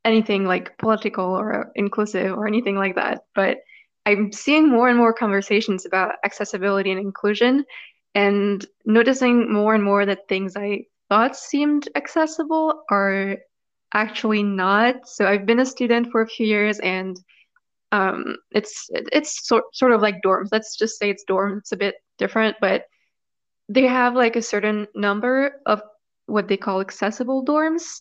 anything 0.03 0.45
like 0.45 0.77
political 0.77 1.25
or 1.25 1.71
inclusive 1.75 2.33
or 2.33 2.47
anything 2.47 2.75
like 2.75 2.95
that. 2.95 3.21
But 3.35 3.59
I'm 4.07 4.31
seeing 4.31 4.69
more 4.69 4.89
and 4.89 4.97
more 4.97 5.13
conversations 5.13 5.85
about 5.85 6.15
accessibility 6.23 6.91
and 6.91 6.99
inclusion 6.99 7.65
and 8.15 8.65
noticing 8.85 9.51
more 9.51 9.75
and 9.75 9.83
more 9.83 10.05
that 10.05 10.27
things 10.27 10.55
I 10.55 10.85
thought 11.09 11.35
seemed 11.35 11.89
accessible 11.95 12.83
are 12.89 13.37
actually 13.93 14.43
not. 14.43 15.07
So 15.07 15.27
I've 15.27 15.45
been 15.45 15.59
a 15.59 15.65
student 15.65 16.11
for 16.11 16.21
a 16.21 16.27
few 16.27 16.47
years 16.47 16.79
and 16.79 17.19
um, 17.91 18.37
it's 18.51 18.89
it's 18.91 19.47
sort 19.47 19.63
sort 19.73 19.91
of 19.91 20.01
like 20.01 20.21
dorms. 20.25 20.49
Let's 20.51 20.75
just 20.77 20.97
say 20.97 21.09
it's 21.09 21.25
dorms. 21.29 21.59
It's 21.59 21.71
a 21.71 21.77
bit 21.77 21.95
different, 22.17 22.57
but 22.59 22.85
they 23.69 23.87
have 23.87 24.15
like 24.15 24.35
a 24.35 24.41
certain 24.41 24.87
number 24.95 25.61
of 25.65 25.81
what 26.25 26.47
they 26.47 26.57
call 26.57 26.81
accessible 26.81 27.45
dorms 27.45 27.99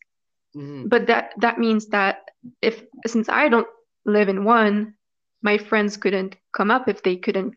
Mm-hmm. 0.57 0.88
But 0.88 1.07
that 1.07 1.33
that 1.38 1.59
means 1.59 1.88
that 1.88 2.31
if 2.62 2.83
since 3.07 3.29
I 3.29 3.49
don't 3.49 3.69
live 4.07 4.29
in 4.29 4.45
one, 4.45 4.95
my 5.42 5.59
friends 5.59 5.96
couldn't 5.96 6.37
come 6.53 6.70
up 6.70 6.88
if 6.88 7.03
they 7.03 7.16
couldn't 7.16 7.55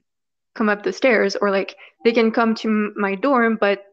come 0.55 0.69
up 0.69 0.83
the 0.83 0.93
stairs 0.93 1.35
or 1.35 1.51
like 1.51 1.75
they 2.03 2.11
can 2.11 2.31
come 2.31 2.55
to 2.55 2.91
my 2.95 3.15
dorm 3.15 3.57
but 3.59 3.85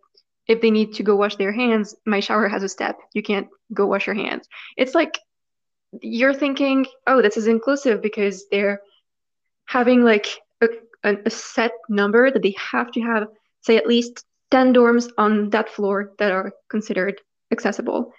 if 0.46 0.60
they 0.60 0.70
need 0.70 0.94
to 0.94 1.02
go 1.02 1.16
wash 1.16 1.36
their 1.36 1.52
hands 1.52 1.94
my 2.04 2.20
shower 2.20 2.48
has 2.48 2.62
a 2.62 2.68
step. 2.68 2.98
You 3.14 3.22
can't 3.22 3.48
go 3.72 3.86
wash 3.86 4.06
your 4.06 4.16
hands. 4.16 4.48
It's 4.76 4.94
like 4.94 5.18
you're 6.02 6.34
thinking 6.34 6.86
oh 7.06 7.22
this 7.22 7.36
is 7.36 7.46
inclusive 7.46 8.02
because 8.02 8.46
they're 8.50 8.80
having 9.66 10.04
like 10.04 10.26
a, 10.60 10.68
a 11.24 11.30
set 11.30 11.72
number 11.88 12.30
that 12.30 12.42
they 12.42 12.54
have 12.58 12.90
to 12.92 13.00
have 13.00 13.28
say 13.62 13.76
at 13.76 13.86
least 13.86 14.24
10 14.50 14.74
dorms 14.74 15.10
on 15.18 15.50
that 15.50 15.68
floor 15.68 16.12
that 16.18 16.30
are 16.30 16.52
considered 16.68 17.20
accessible. 17.50 18.12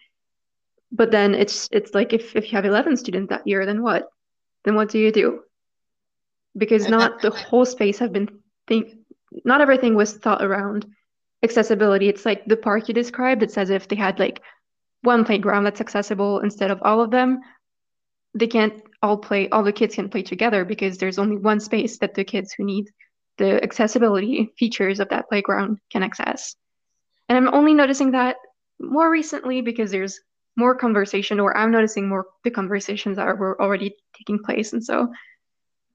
But 0.91 1.11
then 1.11 1.33
it's 1.33 1.67
it's 1.71 1.93
like 1.93 2.13
if, 2.13 2.35
if 2.35 2.51
you 2.51 2.55
have 2.55 2.65
11 2.65 2.97
students 2.97 3.29
that 3.29 3.47
year 3.47 3.65
then 3.65 3.81
what? 3.81 4.09
Then 4.63 4.75
what 4.75 4.89
do 4.89 4.99
you 4.99 5.11
do 5.11 5.41
because 6.57 6.87
not 6.89 7.21
the 7.21 7.29
whole 7.29 7.65
space 7.65 7.99
have 7.99 8.11
been 8.11 8.29
think 8.67 8.93
not 9.45 9.61
everything 9.61 9.95
was 9.95 10.13
thought 10.13 10.43
around 10.43 10.85
accessibility. 11.43 12.09
It's 12.09 12.25
like 12.25 12.45
the 12.45 12.57
park 12.57 12.87
you 12.87 12.93
described 12.93 13.43
it's 13.43 13.57
as 13.57 13.69
if 13.69 13.87
they 13.87 13.95
had 13.95 14.19
like 14.19 14.41
one 15.01 15.23
playground 15.23 15.63
that's 15.63 15.81
accessible 15.81 16.39
instead 16.39 16.71
of 16.71 16.81
all 16.81 17.01
of 17.01 17.11
them. 17.11 17.39
They 18.33 18.47
can't 18.47 18.81
all 19.01 19.17
play 19.17 19.47
all 19.49 19.63
the 19.63 19.71
kids 19.71 19.95
can 19.95 20.09
play 20.09 20.23
together 20.23 20.65
because 20.65 20.97
there's 20.97 21.19
only 21.19 21.37
one 21.37 21.59
space 21.59 21.99
that 21.99 22.15
the 22.15 22.23
kids 22.23 22.53
who 22.53 22.63
need 22.63 22.89
the 23.37 23.63
accessibility 23.63 24.51
features 24.57 24.99
of 24.99 25.09
that 25.09 25.29
playground 25.29 25.77
can 25.91 26.03
access. 26.03 26.55
And 27.29 27.37
i'm 27.37 27.53
only 27.53 27.73
noticing 27.73 28.11
that 28.11 28.37
more 28.79 29.09
recently 29.11 29.61
because 29.61 29.91
there's 29.91 30.19
more 30.55 30.75
conversation 30.75 31.39
or 31.39 31.55
i'm 31.55 31.71
noticing 31.71 32.09
more 32.09 32.25
the 32.43 32.49
conversations 32.49 33.17
that 33.17 33.37
were 33.37 33.61
already 33.61 33.95
taking 34.17 34.39
place. 34.39 34.73
And 34.73 34.83
so 34.83 35.11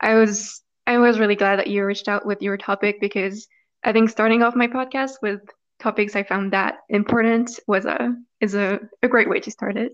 I 0.03 0.15
was 0.15 0.61
I 0.87 0.99
was 0.99 1.21
really 1.21 1.37
glad 1.37 1.61
that 1.61 1.69
you 1.69 1.85
reached 1.85 2.09
out 2.09 2.27
with 2.27 2.43
your 2.43 2.57
topic 2.57 3.01
because 3.01 3.47
I 3.85 3.93
think 3.93 4.11
starting 4.11 4.43
off 4.43 4.57
my 4.57 4.67
podcast 4.67 5.13
with 5.23 5.41
topics 5.81 6.17
I 6.17 6.25
found 6.25 6.53
that 6.53 6.79
important 6.89 7.59
was 7.69 7.87
a 7.87 8.15
is 8.41 8.55
a, 8.55 8.81
a 9.03 9.09
great 9.09 9.29
way 9.29 9.39
to 9.41 9.51
start 9.51 9.77
it. 9.77 9.93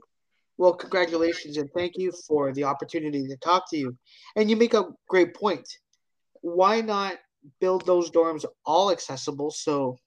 Well, 0.57 0.73
congratulations 0.73 1.59
and 1.59 1.71
thank 1.77 1.93
you 1.97 2.13
for 2.27 2.53
the 2.53 2.65
opportunity 2.65 3.29
to 3.29 3.37
talk 3.37 3.71
to 3.71 3.77
you. 3.77 3.97
And 4.35 4.51
you 4.51 4.57
make 4.57 4.75
a 4.75 4.89
great 5.09 5.35
point. 5.35 5.69
Why 6.41 6.81
not 6.81 7.19
build 7.61 7.87
those 7.87 8.11
dorms 8.11 8.45
all 8.65 8.91
accessible 8.91 9.51
so 9.51 9.99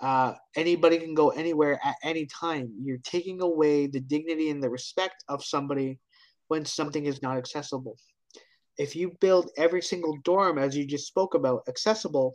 uh, 0.00 0.34
anybody 0.54 0.98
can 0.98 1.14
go 1.14 1.30
anywhere 1.30 1.80
at 1.82 1.94
any 2.02 2.26
time? 2.26 2.72
You're 2.82 2.98
taking 2.98 3.40
away 3.40 3.86
the 3.86 4.00
dignity 4.00 4.50
and 4.50 4.62
the 4.62 4.68
respect 4.68 5.24
of 5.28 5.42
somebody 5.44 5.98
when 6.48 6.64
something 6.64 7.06
is 7.06 7.22
not 7.22 7.38
accessible 7.38 7.96
if 8.78 8.94
you 8.94 9.16
build 9.20 9.50
every 9.56 9.82
single 9.82 10.16
dorm 10.24 10.58
as 10.58 10.76
you 10.76 10.86
just 10.86 11.06
spoke 11.06 11.34
about 11.34 11.62
accessible 11.68 12.34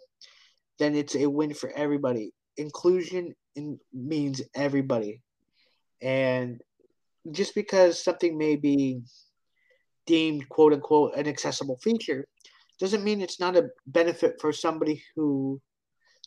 then 0.80 0.96
it's 0.96 1.16
a 1.16 1.28
win 1.28 1.54
for 1.54 1.72
everybody. 1.72 2.32
Inclusion 2.58 3.34
in, 3.56 3.80
means 3.94 4.42
everybody. 4.56 5.22
And 6.02 6.62
just 7.32 7.56
because 7.56 8.04
something 8.04 8.38
may 8.38 8.56
be 8.56 9.02
deemed 10.06 10.50
quote 10.50 10.74
unquote 10.74 11.16
an 11.16 11.28
accessible 11.28 11.80
feature 11.82 12.28
doesn't 12.80 13.04
mean 13.04 13.22
it's 13.22 13.40
not 13.40 13.56
a 13.56 13.70
benefit 13.88 14.36
for 14.42 14.52
somebody 14.52 15.02
who 15.16 15.62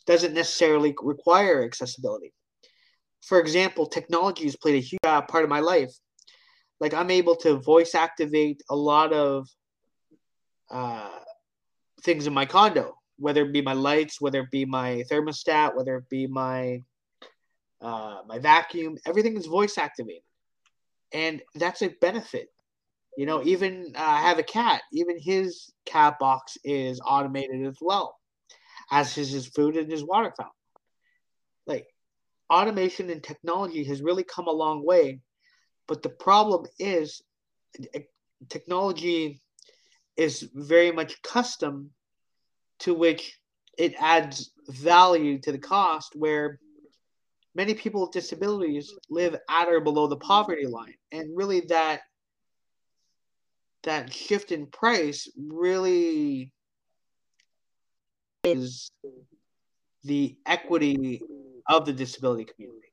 doesn't 0.07 0.33
necessarily 0.33 0.95
require 1.03 1.63
accessibility. 1.63 2.33
For 3.21 3.39
example 3.39 3.85
technology 3.85 4.45
has 4.45 4.55
played 4.55 4.75
a 4.75 4.79
huge 4.79 4.99
uh, 5.05 5.21
part 5.21 5.43
of 5.43 5.49
my 5.49 5.59
life. 5.59 5.91
Like 6.79 6.93
i'm 6.93 7.11
able 7.11 7.35
to 7.37 7.59
voice 7.59 7.93
activate 7.93 8.63
a 8.69 8.75
lot 8.75 9.13
of 9.13 9.47
uh, 10.69 11.19
things 12.03 12.27
in 12.27 12.33
my 12.33 12.45
condo, 12.45 12.97
whether 13.17 13.43
it 13.43 13.53
be 13.53 13.61
my 13.61 13.73
lights, 13.73 14.21
whether 14.21 14.41
it 14.41 14.51
be 14.51 14.65
my 14.65 15.03
thermostat, 15.09 15.75
whether 15.75 15.97
it 15.97 16.09
be 16.09 16.27
my 16.27 16.83
uh, 17.81 18.21
my 18.27 18.39
vacuum. 18.39 18.97
Everything 19.05 19.37
is 19.37 19.45
voice 19.45 19.77
activated, 19.77 20.23
and 21.13 21.41
that's 21.55 21.81
a 21.81 21.89
benefit. 22.01 22.49
You 23.17 23.25
know, 23.25 23.43
even 23.43 23.93
uh, 23.95 24.01
I 24.01 24.21
have 24.21 24.39
a 24.39 24.43
cat. 24.43 24.81
Even 24.93 25.17
his 25.19 25.71
cat 25.85 26.19
box 26.19 26.57
is 26.63 27.01
automated 27.05 27.65
as 27.65 27.77
well, 27.81 28.15
as 28.91 29.17
is 29.17 29.31
his 29.31 29.47
food 29.47 29.75
and 29.75 29.91
his 29.91 30.03
water 30.03 30.33
fountain. 30.37 30.53
Like 31.65 31.87
automation 32.49 33.09
and 33.09 33.23
technology 33.23 33.83
has 33.85 34.01
really 34.01 34.23
come 34.23 34.47
a 34.47 34.51
long 34.51 34.85
way, 34.85 35.19
but 35.87 36.03
the 36.03 36.09
problem 36.09 36.65
is 36.79 37.21
eh, 37.93 38.01
technology 38.49 39.41
is 40.17 40.49
very 40.53 40.91
much 40.91 41.21
custom 41.21 41.91
to 42.79 42.93
which 42.93 43.39
it 43.77 43.93
adds 43.99 44.51
value 44.67 45.39
to 45.39 45.51
the 45.51 45.57
cost 45.57 46.13
where 46.15 46.59
many 47.55 47.73
people 47.73 48.01
with 48.01 48.11
disabilities 48.11 48.93
live 49.09 49.35
at 49.49 49.67
or 49.67 49.79
below 49.79 50.07
the 50.07 50.17
poverty 50.17 50.67
line. 50.67 50.95
And 51.11 51.35
really 51.35 51.61
that 51.69 52.01
that 53.83 54.11
shift 54.11 54.51
in 54.51 54.67
price 54.67 55.29
really 55.37 56.51
is 58.43 58.91
the 60.03 60.35
equity 60.45 61.21
of 61.67 61.85
the 61.85 61.93
disability 61.93 62.45
community. 62.45 62.87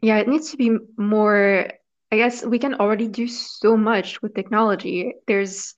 Yeah 0.00 0.18
it 0.18 0.28
needs 0.28 0.50
to 0.50 0.56
be 0.56 0.76
more 0.96 1.68
I 2.12 2.16
guess 2.16 2.44
we 2.44 2.58
can 2.58 2.74
already 2.74 3.08
do 3.08 3.28
so 3.28 3.76
much 3.76 4.20
with 4.20 4.34
technology. 4.34 5.14
There's 5.26 5.74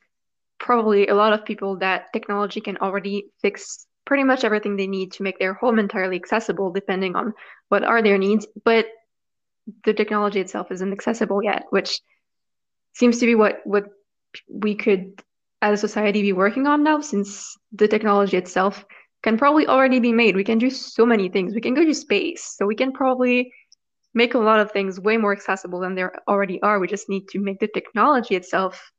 probably 0.59 1.09
a 1.09 1.15
lot 1.15 1.33
of 1.33 1.45
people 1.45 1.79
that 1.79 2.13
technology 2.13 2.61
can 2.61 2.79
already 2.79 3.27
fix 3.43 3.87
pretty 4.05 4.25
much 4.25 4.45
everything 4.45 4.77
they 4.77 4.87
need 4.87 5.13
to 5.13 5.23
make 5.23 5.39
their 5.39 5.55
home 5.55 5.79
entirely 5.79 6.17
accessible, 6.17 6.73
depending 6.73 7.17
on 7.17 7.35
what 7.69 7.85
are 7.85 8.03
their 8.03 8.19
needs. 8.19 8.47
But 8.65 8.87
the 9.85 9.95
technology 9.95 10.41
itself 10.41 10.73
isn't 10.73 10.93
accessible 10.93 11.43
yet, 11.43 11.67
which 11.71 12.01
seems 12.95 13.19
to 13.19 13.27
be 13.27 13.35
what 13.35 13.61
what 13.65 13.85
we 14.49 14.75
could 14.75 15.23
as 15.61 15.79
a 15.79 15.87
society 15.87 16.23
be 16.23 16.33
working 16.33 16.67
on 16.67 16.83
now, 16.83 17.01
since 17.01 17.57
the 17.73 17.89
technology 17.89 18.37
itself 18.37 18.85
can 19.23 19.39
probably 19.39 19.67
already 19.67 20.01
be 20.01 20.13
made. 20.13 20.35
We 20.35 20.45
can 20.45 20.59
do 20.59 20.71
so 20.71 21.07
many 21.07 21.29
things. 21.29 21.55
We 21.55 21.61
can 21.61 21.75
go 21.75 21.85
to 21.85 21.95
space, 21.95 22.57
so 22.57 22.67
we 22.67 22.75
can 22.75 22.93
probably 22.93 23.53
make 24.15 24.35
a 24.35 24.39
lot 24.39 24.61
of 24.61 24.73
things 24.73 25.01
way 25.01 25.17
more 25.17 25.33
accessible 25.33 25.81
than 25.81 25.95
they 25.95 26.05
already 26.29 26.61
are. 26.63 26.79
We 26.79 26.87
just 26.87 27.09
need 27.09 27.29
to 27.29 27.39
make 27.39 27.61
the 27.61 27.69
technology 27.69 28.35
itself 28.35 28.93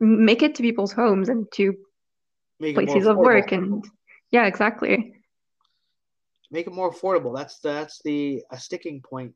make 0.00 0.42
it 0.42 0.54
to 0.56 0.62
people's 0.62 0.92
homes 0.92 1.28
and 1.28 1.46
to 1.52 1.74
make 2.60 2.74
places 2.74 3.06
of 3.06 3.16
work 3.16 3.52
and 3.52 3.84
yeah, 4.30 4.46
exactly. 4.46 5.12
Make 6.50 6.66
it 6.66 6.72
more 6.72 6.92
affordable. 6.92 7.34
That's 7.34 7.58
that's 7.58 8.00
the 8.02 8.42
a 8.50 8.58
sticking 8.58 9.00
point 9.00 9.34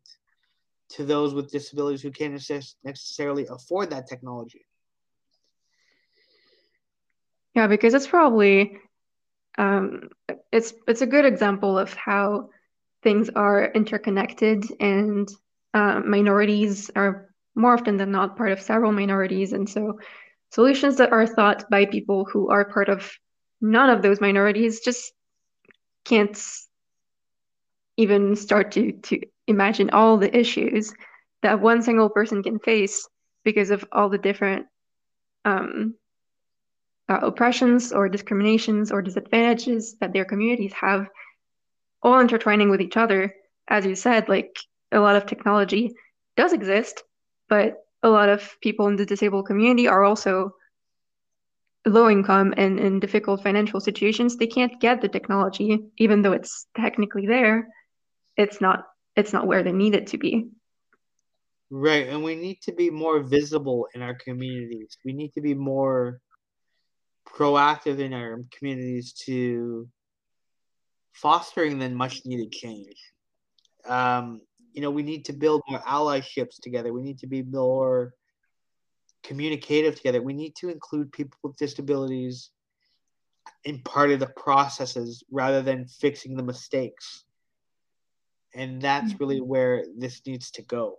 to 0.90 1.04
those 1.04 1.34
with 1.34 1.50
disabilities 1.50 2.02
who 2.02 2.10
can't 2.10 2.32
necessarily 2.84 3.46
afford 3.46 3.90
that 3.90 4.08
technology. 4.08 4.66
Yeah, 7.54 7.66
because 7.66 7.94
it's 7.94 8.06
probably 8.06 8.78
um, 9.58 10.10
it's 10.52 10.72
it's 10.86 11.02
a 11.02 11.06
good 11.06 11.24
example 11.24 11.78
of 11.78 11.92
how 11.94 12.50
things 13.02 13.30
are 13.34 13.70
interconnected 13.72 14.64
and 14.80 15.28
uh, 15.74 16.00
minorities 16.04 16.90
are 16.96 17.30
more 17.54 17.74
often 17.74 17.96
than 17.96 18.10
not 18.10 18.36
part 18.36 18.52
of 18.52 18.60
several 18.60 18.92
minorities. 18.92 19.52
And 19.52 19.68
so 19.68 19.98
solutions 20.50 20.96
that 20.96 21.12
are 21.12 21.26
thought 21.26 21.68
by 21.70 21.86
people 21.86 22.24
who 22.24 22.50
are 22.50 22.64
part 22.64 22.88
of 22.88 23.10
none 23.60 23.90
of 23.90 24.02
those 24.02 24.20
minorities 24.20 24.80
just 24.80 25.12
can't 26.04 26.40
even 27.96 28.34
start 28.34 28.72
to, 28.72 28.92
to 28.92 29.20
imagine 29.46 29.90
all 29.90 30.16
the 30.16 30.34
issues 30.36 30.92
that 31.42 31.60
one 31.60 31.82
single 31.82 32.08
person 32.08 32.42
can 32.42 32.58
face 32.58 33.08
because 33.44 33.70
of 33.70 33.84
all 33.92 34.08
the 34.08 34.18
different 34.18 34.66
um, 35.44 35.94
uh, 37.08 37.18
oppressions 37.22 37.92
or 37.92 38.08
discriminations 38.08 38.92
or 38.92 39.02
disadvantages 39.02 39.96
that 40.00 40.12
their 40.12 40.24
communities 40.24 40.72
have 40.72 41.08
all 42.02 42.20
intertwining 42.20 42.70
with 42.70 42.80
each 42.80 42.96
other. 42.96 43.34
As 43.68 43.86
you 43.86 43.94
said, 43.94 44.28
like 44.28 44.58
a 44.92 45.00
lot 45.00 45.16
of 45.16 45.26
technology 45.26 45.92
does 46.36 46.52
exist, 46.52 47.02
but 47.48 47.84
a 48.02 48.08
lot 48.08 48.28
of 48.28 48.56
people 48.60 48.88
in 48.88 48.96
the 48.96 49.06
disabled 49.06 49.46
community 49.46 49.86
are 49.86 50.04
also 50.04 50.52
low 51.86 52.10
income 52.10 52.54
and 52.56 52.78
in 52.78 53.00
difficult 53.00 53.42
financial 53.42 53.80
situations. 53.80 54.36
They 54.36 54.46
can't 54.46 54.80
get 54.80 55.00
the 55.00 55.08
technology, 55.08 55.78
even 55.98 56.22
though 56.22 56.32
it's 56.32 56.66
technically 56.76 57.26
there. 57.26 57.68
It's 58.36 58.60
not. 58.60 58.86
It's 59.16 59.32
not 59.32 59.46
where 59.46 59.62
they 59.62 59.72
need 59.72 59.94
it 59.94 60.08
to 60.08 60.18
be. 60.18 60.48
Right, 61.70 62.08
and 62.08 62.24
we 62.24 62.34
need 62.34 62.60
to 62.62 62.72
be 62.72 62.90
more 62.90 63.20
visible 63.20 63.86
in 63.94 64.02
our 64.02 64.14
communities. 64.14 64.96
We 65.04 65.12
need 65.12 65.32
to 65.34 65.40
be 65.40 65.54
more 65.54 66.20
proactive 67.28 67.98
in 67.98 68.12
our 68.12 68.40
communities 68.56 69.12
to 69.26 69.88
fostering 71.20 71.78
the 71.78 71.88
much 71.90 72.24
needed 72.24 72.52
change. 72.52 72.96
Um, 73.86 74.40
you 74.72 74.80
know, 74.80 74.90
we 74.90 75.02
need 75.02 75.24
to 75.26 75.32
build 75.32 75.62
more 75.68 75.80
allyships 75.80 76.60
together. 76.62 76.92
We 76.92 77.02
need 77.02 77.18
to 77.18 77.26
be 77.26 77.42
more 77.42 78.14
communicative 79.22 79.96
together. 79.96 80.22
We 80.22 80.32
need 80.32 80.54
to 80.56 80.68
include 80.68 81.12
people 81.12 81.38
with 81.42 81.56
disabilities 81.56 82.50
in 83.64 83.80
part 83.80 84.10
of 84.10 84.20
the 84.20 84.28
processes 84.28 85.22
rather 85.30 85.60
than 85.62 85.86
fixing 85.86 86.36
the 86.36 86.42
mistakes. 86.42 87.24
And 88.54 88.80
that's 88.80 89.18
really 89.20 89.40
mm-hmm. 89.40 89.48
where 89.48 89.84
this 89.96 90.22
needs 90.26 90.50
to 90.52 90.62
go. 90.62 90.96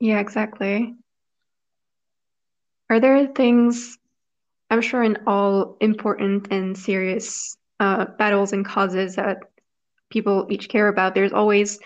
Yeah, 0.00 0.20
exactly. 0.20 0.94
Are 2.90 3.00
there 3.00 3.26
things, 3.26 3.98
I'm 4.70 4.80
sure, 4.80 5.02
in 5.02 5.18
all 5.26 5.76
important 5.80 6.48
and 6.50 6.76
serious 6.76 7.56
uh, 7.80 8.06
battles 8.18 8.52
and 8.52 8.64
causes 8.64 9.16
that 9.16 9.38
people 10.10 10.46
each 10.50 10.68
care 10.68 10.88
about, 10.88 11.14
there's 11.14 11.32
always 11.32 11.78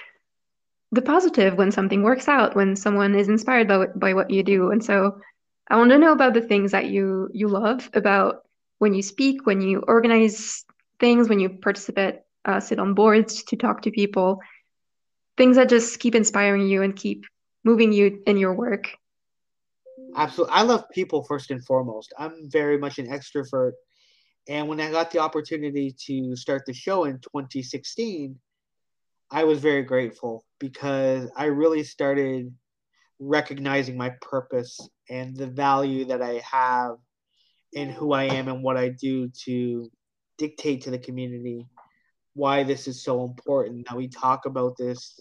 the 0.93 1.03
positive 1.03 1.55
when 1.55 1.71
something 1.71 2.03
works 2.03 2.29
out, 2.29 2.57
when 2.57 2.77
someone 2.77 3.15
is 3.15 3.29
inspired 3.29 3.69
by, 3.69 3.87
by 3.95 4.15
what 4.15 4.31
you 4.31 4.43
do. 4.43 4.71
And 4.71 4.83
so 4.83 5.21
I 5.69 5.77
want 5.77 5.91
to 5.91 5.99
know 5.99 6.13
about 6.13 6.35
the 6.35 6.41
things 6.41 6.73
that 6.73 6.87
you 6.87 7.29
you 7.33 7.49
love 7.49 7.91
about 7.93 8.43
when 8.79 8.95
you 8.95 9.03
speak, 9.03 9.45
when 9.45 9.61
you 9.61 9.83
organize 9.87 10.65
things, 10.99 11.29
when 11.29 11.41
you 11.41 11.51
participate, 11.51 12.21
uh, 12.45 12.61
sit 12.61 12.79
on 12.79 12.95
boards 12.95 13.43
to 13.45 13.57
talk 13.57 13.83
to 13.83 13.91
people, 13.91 14.41
things 15.37 15.57
that 15.57 15.69
just 15.69 15.99
keep 16.01 16.15
inspiring 16.15 16.69
you 16.69 16.83
and 16.83 16.97
keep 16.97 17.25
moving 17.65 17.93
you 17.93 18.23
in 18.27 18.37
your 18.37 18.55
work. 18.55 18.89
Absolutely. 20.17 20.55
I 20.55 20.63
love 20.63 20.85
people 20.91 21.23
first 21.25 21.51
and 21.51 21.65
foremost. 21.65 22.15
I'm 22.19 22.49
very 22.51 22.79
much 22.79 22.99
an 22.99 23.09
extrovert. 23.09 23.73
And 24.49 24.67
when 24.67 24.81
I 24.81 24.91
got 24.91 25.11
the 25.11 25.19
opportunity 25.19 25.95
to 26.07 26.35
start 26.35 26.65
the 26.65 26.73
show 26.73 27.05
in 27.05 27.19
2016, 27.19 28.39
I 29.31 29.45
was 29.45 29.59
very 29.59 29.83
grateful 29.83 30.45
because 30.59 31.31
I 31.37 31.47
really 31.47 31.85
started 31.85 32.51
recognizing 33.21 33.99
my 33.99 34.15
purpose 34.23 34.81
and 35.11 35.37
the 35.37 35.49
value 35.49 36.07
that 36.07 36.23
I 36.23 36.43
have 36.51 36.97
in 37.75 37.91
who 37.91 38.13
I 38.13 38.25
am 38.25 38.49
and 38.49 38.63
what 38.63 38.79
I 38.79 38.89
do 38.89 39.29
to 39.45 39.91
dictate 40.39 40.83
to 40.83 40.91
the 40.91 40.99
community 40.99 41.67
why 42.35 42.63
this 42.63 42.89
is 42.89 43.03
so 43.03 43.25
important 43.25 43.87
that 43.89 43.97
we 43.97 44.09
talk 44.09 44.47
about 44.47 44.77
this. 44.79 45.21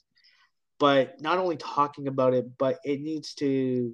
But 0.79 1.19
not 1.19 1.39
only 1.39 1.57
talking 1.57 2.07
about 2.07 2.33
it 2.33 2.45
but 2.57 2.77
it 2.85 3.01
needs 3.01 3.33
to 3.35 3.93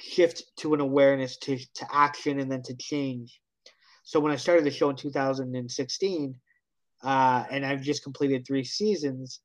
shift 0.00 0.42
to 0.56 0.74
an 0.74 0.80
awareness 0.80 1.36
to, 1.36 1.56
to 1.56 1.86
action 1.92 2.40
and 2.40 2.50
then 2.50 2.62
to 2.62 2.74
change 2.74 3.40
so 4.04 4.20
when 4.20 4.32
i 4.32 4.36
started 4.36 4.64
the 4.64 4.70
show 4.70 4.90
in 4.90 4.96
2016 4.96 6.34
uh, 7.04 7.44
and 7.50 7.66
I've 7.66 7.82
just 7.82 8.02
completed 8.02 8.46
three 8.46 8.64
seasons, 8.64 9.40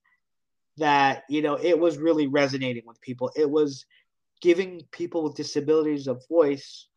that 0.78 1.24
you 1.30 1.42
know 1.42 1.60
it 1.62 1.78
was 1.78 1.98
really 1.98 2.28
resonating 2.28 2.84
with 2.86 3.02
people. 3.02 3.32
It 3.36 3.50
was 3.50 3.86
giving 4.42 4.82
people 4.92 5.24
with 5.24 5.36
disabilities 5.36 6.08
a 6.08 6.18
voice, 6.30 6.88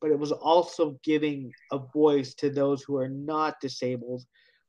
but 0.00 0.10
it 0.10 0.18
was 0.18 0.30
also 0.30 0.98
giving 1.02 1.50
a 1.72 1.78
voice 1.78 2.34
to 2.34 2.50
those 2.50 2.82
who 2.82 2.98
are 2.98 3.08
not 3.08 3.60
disabled, 3.62 4.24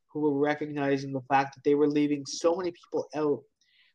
who 0.07 0.21
were 0.21 0.39
recognizing 0.39 1.11
the 1.11 1.21
fact 1.29 1.55
that 1.55 1.63
they 1.65 1.75
were 1.75 1.89
leaving 1.89 2.25
so 2.25 2.55
many 2.55 2.71
people 2.71 3.09
out 3.15 3.41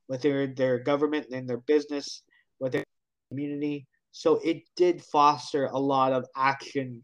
with 0.09 0.21
their 0.21 0.47
their 0.47 0.79
government 0.79 1.29
and 1.33 1.49
their 1.49 1.59
business, 1.67 2.23
with 2.61 2.73
their 2.73 2.85
community. 3.31 3.87
So 4.13 4.41
it 4.45 4.63
did 4.77 5.03
foster 5.03 5.67
a 5.67 5.79
lot 5.79 6.13
of 6.13 6.27
action 6.37 7.03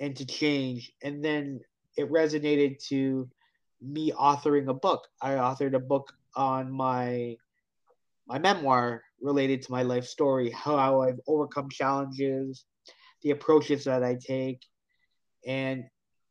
and 0.00 0.16
to 0.16 0.26
change. 0.26 0.92
And 1.02 1.24
then 1.24 1.60
it 1.96 2.10
resonated 2.10 2.84
to 2.88 3.28
me 3.80 4.12
authoring 4.12 4.68
a 4.68 4.74
book. 4.74 5.06
I 5.20 5.32
authored 5.32 5.74
a 5.74 5.80
book 5.80 6.12
on 6.34 6.70
my 6.70 7.36
my 8.26 8.38
memoir 8.38 9.02
related 9.20 9.62
to 9.62 9.72
my 9.72 9.82
life 9.82 10.04
story, 10.04 10.50
how 10.50 11.00
I've 11.00 11.20
overcome 11.28 11.70
challenges, 11.70 12.64
the 13.22 13.30
approaches 13.30 13.84
that 13.84 14.02
I 14.02 14.16
take, 14.16 14.62
and 15.46 15.84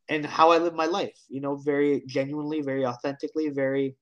and 0.09 0.25
how 0.25 0.51
I 0.51 0.57
live 0.59 0.75
my 0.75 0.85
life. 0.85 1.17
You 1.29 1.41
know, 1.41 1.55
very 1.55 2.03
genuinely, 2.05 2.61
very 2.61 2.85
authentically, 2.85 3.49
very 3.49 3.95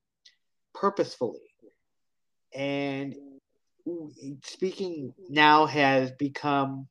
purposefully. 0.73 1.39
And 2.53 3.15
speaking 4.43 5.13
now 5.29 5.65
has 5.65 6.11
become 6.11 6.87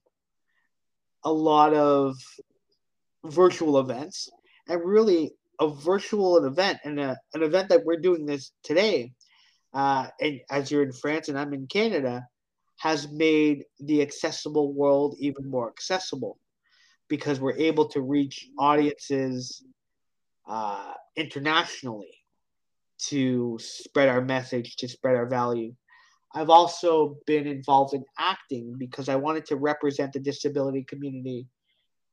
a 1.25 1.33
lot 1.33 1.73
of 1.75 2.17
virtual 3.25 3.79
events 3.79 4.31
and 4.69 4.81
really 4.85 5.33
a 5.61 5.69
virtual 5.69 6.45
event 6.45 6.79
and 6.85 6.99
a, 6.99 7.17
an 7.35 7.43
event 7.43 7.69
that 7.69 7.85
we're 7.85 8.01
doing 8.01 8.27
this 8.27 8.53
today 8.63 9.13
uh, 9.75 10.07
and 10.21 10.41
as 10.51 10.71
you're 10.71 10.83
in 10.83 10.93
france 10.93 11.29
and 11.29 11.39
i'm 11.39 11.53
in 11.53 11.67
canada 11.67 12.27
has 12.79 13.11
made 13.13 13.65
the 13.81 14.03
accessible 14.03 14.73
world 14.73 15.15
even 15.19 15.49
more 15.49 15.69
accessible 15.69 16.39
because 17.09 17.39
we're 17.39 17.57
able 17.57 17.87
to 17.87 18.01
reach 18.01 18.49
audiences 18.59 19.63
uh, 20.49 20.93
internationally 21.17 22.23
to 22.99 23.59
spread 23.61 24.09
our 24.09 24.21
message 24.21 24.77
to 24.77 24.89
spread 24.89 25.17
our 25.17 25.27
value. 25.27 25.75
I've 26.35 26.51
also 26.51 27.17
been 27.27 27.47
involved 27.47 27.95
in 27.95 28.05
acting 28.19 28.77
because 28.79 29.09
i 29.09 29.17
wanted 29.17 29.45
to 29.47 29.57
represent 29.57 30.13
the 30.13 30.21
disability 30.21 30.85
community 30.85 31.47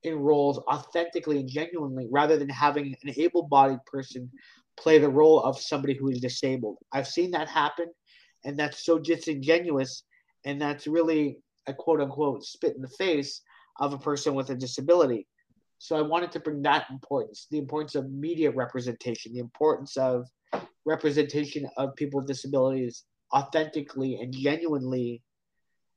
in 0.03 0.15
roles 0.15 0.59
authentically 0.59 1.39
and 1.39 1.49
genuinely 1.49 2.07
rather 2.09 2.37
than 2.37 2.49
having 2.49 2.95
an 3.03 3.13
able 3.17 3.43
bodied 3.43 3.83
person 3.85 4.31
play 4.77 4.97
the 4.97 5.09
role 5.09 5.41
of 5.41 5.59
somebody 5.59 5.93
who 5.93 6.09
is 6.09 6.21
disabled. 6.21 6.77
I've 6.93 7.07
seen 7.07 7.31
that 7.31 7.49
happen, 7.49 7.87
and 8.45 8.57
that's 8.57 8.85
so 8.85 8.97
disingenuous, 8.97 10.03
and 10.45 10.61
that's 10.61 10.87
really 10.87 11.37
a 11.67 11.73
quote 11.73 12.01
unquote 12.01 12.43
spit 12.43 12.75
in 12.75 12.81
the 12.81 12.87
face 12.87 13.41
of 13.79 13.93
a 13.93 13.97
person 13.97 14.33
with 14.33 14.49
a 14.49 14.55
disability. 14.55 15.27
So 15.77 15.97
I 15.97 16.01
wanted 16.01 16.31
to 16.33 16.39
bring 16.39 16.61
that 16.63 16.89
importance, 16.89 17.47
the 17.51 17.57
importance 17.57 17.95
of 17.95 18.09
media 18.11 18.51
representation, 18.51 19.33
the 19.33 19.39
importance 19.39 19.95
of 19.97 20.27
representation 20.85 21.69
of 21.77 21.95
people 21.95 22.19
with 22.19 22.27
disabilities 22.27 23.03
authentically 23.33 24.15
and 24.15 24.33
genuinely 24.33 25.21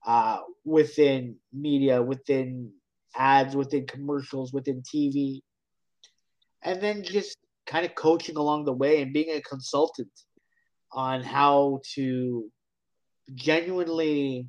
uh, 0.07 0.39
within 0.65 1.37
media, 1.53 2.03
within 2.03 2.71
ads, 3.17 3.55
within 3.55 3.87
commercials, 3.87 4.53
within 4.53 4.83
TV, 4.83 5.41
and 6.63 6.81
then 6.81 7.03
just 7.03 7.37
kind 7.67 7.85
of 7.85 7.95
coaching 7.95 8.37
along 8.37 8.65
the 8.65 8.73
way 8.73 9.03
and 9.03 9.13
being 9.13 9.31
a 9.31 9.41
consultant 9.43 10.11
on 10.93 11.23
how 11.23 11.81
to 11.95 12.51
genuinely 13.35 14.47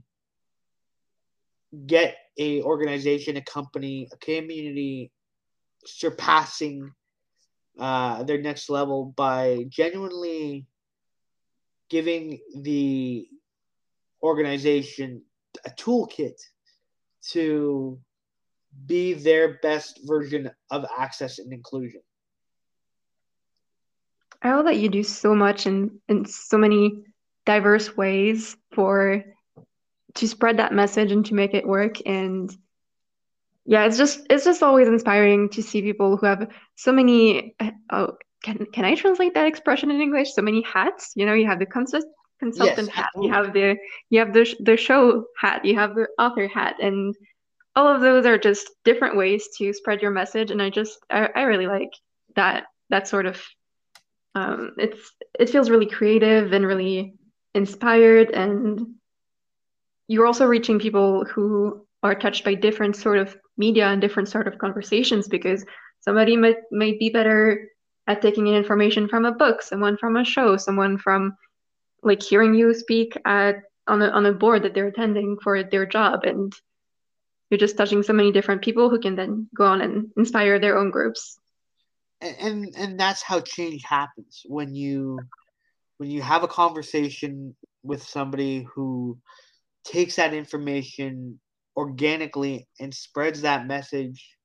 get 1.85 2.15
a 2.37 2.61
organization, 2.63 3.37
a 3.37 3.41
company, 3.41 4.07
a 4.11 4.17
community 4.17 5.11
surpassing 5.85 6.91
uh, 7.79 8.23
their 8.23 8.39
next 8.39 8.69
level 8.69 9.13
by 9.15 9.65
genuinely 9.69 10.65
giving 11.89 12.39
the 12.61 13.27
organization 14.21 15.21
a 15.65 15.69
toolkit 15.71 16.39
to 17.29 17.99
be 18.85 19.13
their 19.13 19.59
best 19.61 19.99
version 20.03 20.51
of 20.71 20.85
access 20.97 21.39
and 21.39 21.51
inclusion. 21.53 22.01
I 24.41 24.49
know 24.49 24.63
that 24.63 24.77
you 24.77 24.89
do 24.89 25.03
so 25.03 25.33
much 25.33 25.67
in, 25.67 25.99
in 26.09 26.25
so 26.25 26.57
many 26.57 27.03
diverse 27.45 27.95
ways 27.95 28.57
for 28.73 29.23
to 30.15 30.27
spread 30.27 30.57
that 30.57 30.73
message 30.73 31.11
and 31.11 31.25
to 31.25 31.33
make 31.33 31.53
it 31.53 31.65
work. 31.65 31.97
And 32.05 32.55
yeah, 33.65 33.85
it's 33.85 33.97
just 33.97 34.25
it's 34.29 34.43
just 34.43 34.61
always 34.61 34.87
inspiring 34.87 35.49
to 35.49 35.63
see 35.63 35.81
people 35.81 36.17
who 36.17 36.25
have 36.25 36.49
so 36.75 36.91
many 36.91 37.55
uh, 37.59 37.71
oh 37.91 38.17
can 38.43 38.65
can 38.73 38.83
I 38.85 38.95
translate 38.95 39.33
that 39.33 39.47
expression 39.47 39.89
in 39.89 40.01
English? 40.01 40.33
So 40.33 40.41
many 40.41 40.61
hats. 40.63 41.13
You 41.15 41.25
know, 41.25 41.33
you 41.33 41.47
have 41.47 41.59
the 41.59 41.65
consist 41.65 42.07
consultant 42.39 42.87
yes, 42.87 42.95
hat, 42.95 43.09
you 43.15 43.31
have 43.31 43.53
the 43.53 43.77
you 44.09 44.19
have 44.19 44.33
the 44.33 44.53
the 44.59 44.75
show 44.75 45.25
hat, 45.39 45.63
you 45.63 45.75
have 45.75 45.95
the 45.95 46.07
author 46.19 46.47
hat, 46.47 46.75
and 46.81 47.15
all 47.75 47.87
of 47.87 48.01
those 48.01 48.25
are 48.25 48.37
just 48.37 48.69
different 48.83 49.17
ways 49.17 49.49
to 49.57 49.73
spread 49.73 50.01
your 50.01 50.11
message 50.11 50.51
and 50.51 50.61
i 50.61 50.69
just 50.69 50.99
i, 51.09 51.27
I 51.35 51.41
really 51.43 51.67
like 51.67 51.91
that 52.35 52.65
that 52.89 53.07
sort 53.07 53.25
of 53.25 53.41
um, 54.35 54.73
it's 54.77 55.11
it 55.39 55.49
feels 55.49 55.69
really 55.69 55.85
creative 55.85 56.53
and 56.53 56.65
really 56.65 57.13
inspired 57.53 58.31
and 58.31 58.95
you're 60.07 60.25
also 60.25 60.45
reaching 60.45 60.79
people 60.79 61.23
who 61.25 61.85
are 62.01 62.15
touched 62.15 62.43
by 62.43 62.55
different 62.55 62.95
sort 62.95 63.19
of 63.19 63.37
media 63.57 63.87
and 63.87 64.01
different 64.01 64.29
sort 64.29 64.47
of 64.47 64.57
conversations 64.57 65.27
because 65.27 65.65
somebody 66.01 66.35
might 66.35 66.57
might 66.71 66.99
be 66.99 67.09
better 67.09 67.69
at 68.07 68.21
taking 68.21 68.47
in 68.47 68.55
information 68.55 69.07
from 69.07 69.25
a 69.25 69.31
book 69.31 69.61
someone 69.61 69.97
from 69.97 70.17
a 70.17 70.25
show 70.25 70.57
someone 70.57 70.97
from 70.97 71.35
like 72.01 72.21
hearing 72.21 72.53
you 72.53 72.73
speak 72.73 73.15
at 73.25 73.57
on 73.87 74.01
a 74.01 74.07
on 74.09 74.25
a 74.25 74.33
board 74.33 74.63
that 74.63 74.73
they're 74.73 74.87
attending 74.87 75.37
for 75.41 75.63
their 75.63 75.85
job 75.85 76.23
and 76.23 76.53
you're 77.49 77.57
just 77.57 77.77
touching 77.77 78.03
so 78.03 78.13
many 78.13 78.31
different 78.31 78.61
people 78.61 78.89
who 78.89 78.99
can 78.99 79.15
then 79.15 79.47
go 79.55 79.65
on 79.65 79.81
and 79.81 80.11
inspire 80.17 80.59
their 80.59 80.77
own 80.77 80.91
groups. 80.91 81.39
And 82.21 82.35
and, 82.39 82.75
and 82.77 82.99
that's 82.99 83.21
how 83.21 83.41
change 83.41 83.83
happens. 83.83 84.43
When 84.45 84.73
you 84.73 85.19
when 85.97 86.09
you 86.09 86.21
have 86.21 86.43
a 86.43 86.47
conversation 86.47 87.55
with 87.83 88.03
somebody 88.03 88.65
who 88.73 89.17
takes 89.83 90.15
that 90.15 90.33
information 90.33 91.39
organically 91.75 92.67
and 92.79 92.93
spreads 92.93 93.41
that 93.41 93.67
message 93.67 94.37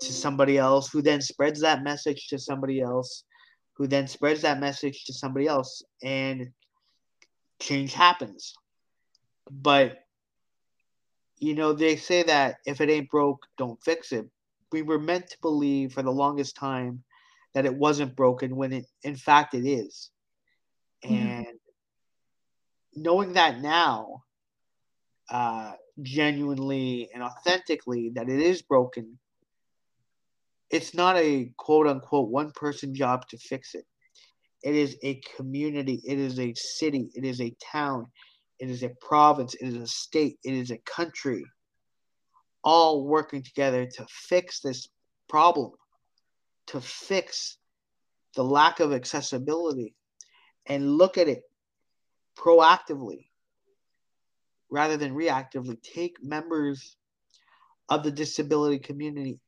to 0.00 0.12
somebody 0.12 0.58
else 0.58 0.90
who 0.90 1.02
then 1.02 1.20
spreads 1.20 1.60
that 1.60 1.82
message 1.82 2.26
to 2.28 2.38
somebody 2.38 2.80
else 2.80 3.24
who 3.74 3.86
then 3.86 4.06
spreads 4.06 4.42
that 4.42 4.60
message 4.60 5.04
to 5.04 5.12
somebody 5.12 5.46
else 5.46 5.82
and 6.02 6.50
change 7.60 7.94
happens. 7.94 8.54
But 9.50 10.01
you 11.42 11.54
know 11.54 11.72
they 11.72 11.96
say 11.96 12.22
that 12.22 12.56
if 12.66 12.80
it 12.80 12.88
ain't 12.88 13.10
broke 13.10 13.46
don't 13.58 13.82
fix 13.82 14.12
it. 14.12 14.28
We 14.70 14.82
were 14.82 14.98
meant 14.98 15.28
to 15.30 15.36
believe 15.42 15.92
for 15.92 16.02
the 16.02 16.10
longest 16.10 16.56
time 16.56 17.02
that 17.54 17.66
it 17.66 17.74
wasn't 17.74 18.16
broken 18.16 18.56
when 18.56 18.72
it 18.72 18.86
in 19.02 19.16
fact 19.16 19.54
it 19.54 19.66
is. 19.66 20.10
And 21.04 21.58
knowing 22.94 23.32
that 23.34 23.60
now 23.60 24.22
uh, 25.30 25.72
genuinely 26.00 27.10
and 27.12 27.22
authentically 27.22 28.12
that 28.14 28.28
it 28.28 28.40
is 28.40 28.62
broken 28.62 29.18
it's 30.70 30.94
not 30.94 31.16
a 31.16 31.50
quote 31.58 31.86
unquote 31.86 32.30
one 32.30 32.50
person 32.52 32.94
job 32.94 33.28
to 33.28 33.36
fix 33.36 33.74
it. 33.74 33.84
It 34.62 34.74
is 34.74 34.96
a 35.04 35.20
community. 35.36 36.00
It 36.04 36.18
is 36.18 36.38
a 36.38 36.54
city. 36.54 37.10
It 37.14 37.24
is 37.24 37.40
a 37.40 37.54
town 37.72 38.06
it 38.62 38.70
is 38.70 38.82
a 38.82 38.90
province 39.00 39.54
it 39.54 39.66
is 39.66 39.76
a 39.76 39.86
state 39.86 40.38
it 40.44 40.54
is 40.54 40.70
a 40.70 40.78
country 40.78 41.44
all 42.64 43.04
working 43.04 43.42
together 43.42 43.84
to 43.84 44.06
fix 44.08 44.60
this 44.60 44.88
problem 45.28 45.72
to 46.66 46.80
fix 46.80 47.58
the 48.34 48.42
lack 48.42 48.80
of 48.80 48.92
accessibility 48.92 49.94
and 50.66 50.96
look 50.96 51.18
at 51.18 51.28
it 51.28 51.42
proactively 52.36 53.26
rather 54.70 54.96
than 54.96 55.14
reactively. 55.14 55.76
Take 55.82 56.22
members 56.22 56.96
of 57.88 58.02
the 58.02 58.10
disability 58.10 58.78
community 58.78 59.38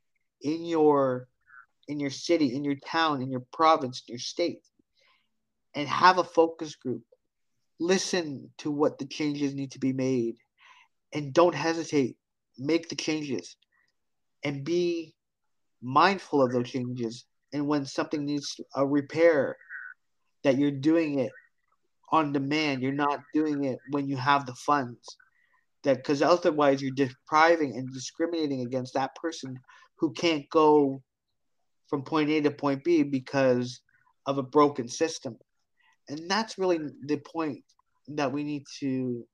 in 0.43 0.65
your 0.65 1.29
in 1.89 2.01
your 2.01 2.11
city, 2.11 2.55
in 2.55 2.65
your 2.65 2.77
town, 2.87 3.21
in 3.21 3.31
your 3.31 3.45
province, 3.53 4.03
in 4.07 4.13
your 4.13 4.19
state, 4.19 4.61
and 5.75 5.87
have 5.87 6.19
a 6.19 6.25
focus 6.25 6.77
group. 6.77 7.03
Listen 7.81 8.51
to 8.59 8.71
what 8.71 8.99
the 8.99 9.07
changes 9.07 9.55
need 9.55 9.73
to 9.73 9.79
be 9.79 9.93
made 9.93 10.37
and 11.13 11.33
don't 11.33 11.55
hesitate. 11.55 12.17
Make 12.59 12.89
the 12.89 12.97
changes 12.97 13.57
and 14.45 14.65
be 14.65 15.15
mindful 15.83 16.43
of 16.43 16.53
those 16.53 16.71
changes. 16.71 17.25
And 17.53 17.67
when 17.67 17.85
something 17.85 18.25
needs 18.25 18.61
a 18.75 18.87
repair, 18.87 19.57
that 20.45 20.59
you're 20.59 20.71
doing 20.71 21.19
it 21.19 21.33
on 22.13 22.33
demand. 22.33 22.83
You're 22.83 22.93
not 22.93 23.21
doing 23.33 23.65
it 23.65 23.79
when 23.91 24.07
you 24.07 24.17
have 24.17 24.47
the 24.47 24.55
funds. 24.55 25.17
That 25.83 25.97
because 25.97 26.23
otherwise 26.23 26.81
you're 26.81 26.93
depriving 26.95 27.77
and 27.77 27.93
discriminating 27.93 28.61
against 28.61 28.95
that 28.95 29.15
person 29.17 29.59
who 29.97 30.13
can't 30.13 30.49
go 30.51 31.03
from 31.89 32.03
point 32.03 32.31
A 32.31 32.41
to 32.43 32.51
point 32.51 32.85
B 32.85 33.03
because 33.03 33.81
of 34.27 34.39
a 34.39 34.43
broken 34.43 34.89
system. 34.89 35.37
And 36.09 36.31
that's 36.31 36.59
really 36.59 36.79
the 37.07 37.17
point 37.19 37.65
that 38.09 38.33
we 38.33 38.45
need 38.45 38.65
to 38.81 39.27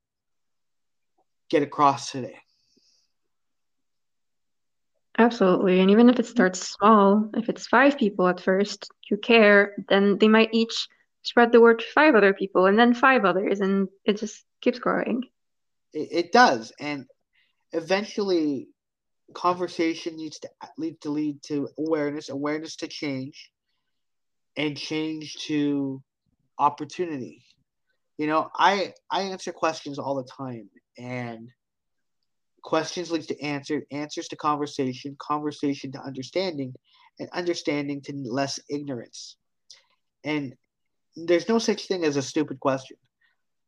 get 1.51 1.63
across 1.63 2.13
today. 2.13 2.37
Absolutely. 5.19 5.81
And 5.81 5.91
even 5.91 6.09
if 6.09 6.19
it 6.19 6.27
starts 6.27 6.61
small, 6.61 7.29
if 7.35 7.49
it's 7.49 7.67
five 7.67 7.99
people 7.99 8.29
at 8.29 8.41
first 8.41 8.91
who 9.09 9.17
care, 9.17 9.75
then 9.89 10.19
they 10.19 10.29
might 10.29 10.51
each 10.53 10.89
spread 11.23 11.53
the 11.53 11.61
word 11.61 11.81
to 11.81 11.85
five 11.95 12.15
other 12.15 12.33
people 12.33 12.67
and 12.67 12.79
then 12.79 12.95
five 12.95 13.25
others 13.25 13.61
and 13.61 13.89
it 14.05 14.19
just 14.19 14.45
keeps 14.61 14.79
growing 14.79 15.23
it, 15.93 16.09
it 16.11 16.33
does 16.33 16.73
and 16.81 17.07
eventually 17.73 18.69
conversation 19.35 20.17
needs 20.17 20.41
to 20.41 20.49
lead 20.77 21.01
to 21.01 21.11
lead 21.11 21.43
to 21.43 21.69
awareness 21.79 22.31
awareness 22.31 22.77
to 22.77 22.89
change 22.89 23.51
and 24.57 24.77
change 24.77 25.37
to 25.37 26.03
opportunity 26.61 27.43
you 28.19 28.27
know 28.27 28.49
i 28.57 28.93
i 29.11 29.23
answer 29.23 29.53
questions 29.53 29.99
all 29.99 30.15
the 30.15 30.29
time 30.37 30.69
and 30.99 31.49
questions 32.63 33.11
leads 33.11 33.27
to 33.27 33.41
answer 33.43 33.83
answers 33.91 34.29
to 34.29 34.37
conversation 34.37 35.17
conversation 35.19 35.91
to 35.91 35.99
understanding 36.01 36.73
and 37.19 37.29
understanding 37.33 38.01
to 38.01 38.13
less 38.25 38.61
ignorance 38.69 39.37
and 40.25 40.55
there's 41.17 41.49
no 41.49 41.59
such 41.59 41.87
thing 41.87 42.05
as 42.05 42.17
a 42.17 42.23
stupid 42.23 42.61
question. 42.61 42.97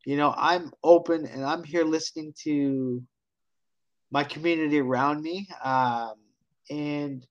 You 0.04 0.16
know, 0.16 0.34
I'm 0.36 0.72
open 0.82 1.26
and 1.26 1.44
I'm 1.44 1.64
here 1.64 1.84
listening 1.84 2.34
to 2.44 3.02
my 4.10 4.24
community 4.24 4.80
around 4.80 5.22
me. 5.22 5.48
Um, 5.64 6.14
and 6.70 7.26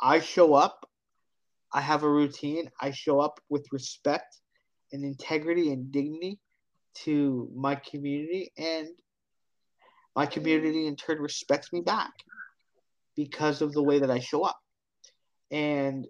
I 0.00 0.20
show 0.20 0.54
up. 0.54 0.88
I 1.72 1.80
have 1.80 2.02
a 2.02 2.10
routine. 2.10 2.70
I 2.80 2.90
show 2.90 3.20
up 3.20 3.40
with 3.48 3.66
respect 3.72 4.40
and 4.92 5.04
integrity 5.04 5.72
and 5.72 5.92
dignity 5.92 6.38
to 7.04 7.50
my 7.54 7.74
community. 7.74 8.52
And 8.56 8.88
my 10.16 10.26
community 10.26 10.86
in 10.86 10.96
turn 10.96 11.18
respects 11.20 11.72
me 11.72 11.80
back 11.80 12.12
because 13.14 13.62
of 13.62 13.72
the 13.72 13.82
way 13.82 13.98
that 13.98 14.10
I 14.10 14.18
show 14.18 14.44
up. 14.44 14.58
And 15.50 16.06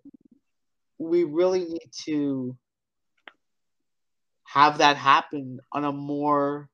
we 0.99 1.25
really 1.25 1.65
need 1.65 1.91
to 2.05 2.57
have 4.45 4.79
that 4.79 4.97
happen 4.97 5.61
on 5.73 5.85
a 5.85 5.93
more 5.93 6.69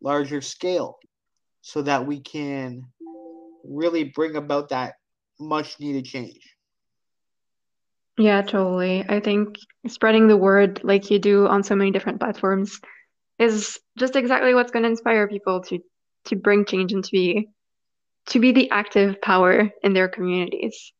larger 0.00 0.40
scale 0.40 0.98
so 1.60 1.82
that 1.82 2.06
we 2.06 2.20
can 2.20 2.84
really 3.64 4.04
bring 4.04 4.36
about 4.36 4.70
that 4.70 4.94
much 5.38 5.78
needed 5.80 6.04
change. 6.04 6.55
Yeah, 8.18 8.42
totally. 8.42 9.04
I 9.06 9.20
think 9.20 9.58
spreading 9.88 10.26
the 10.26 10.36
word 10.36 10.80
like 10.82 11.10
you 11.10 11.18
do 11.18 11.46
on 11.46 11.62
so 11.62 11.76
many 11.76 11.90
different 11.90 12.18
platforms 12.18 12.80
is 13.38 13.78
just 13.98 14.16
exactly 14.16 14.54
what's 14.54 14.70
going 14.70 14.84
to 14.84 14.88
inspire 14.88 15.28
people 15.28 15.62
to 15.64 15.78
to 16.26 16.36
bring 16.36 16.64
change 16.64 16.92
and 16.92 17.04
to 17.04 17.10
be 17.12 17.48
to 18.28 18.40
be 18.40 18.52
the 18.52 18.70
active 18.70 19.20
power 19.20 19.70
in 19.82 19.92
their 19.92 20.08
communities. 20.08 20.92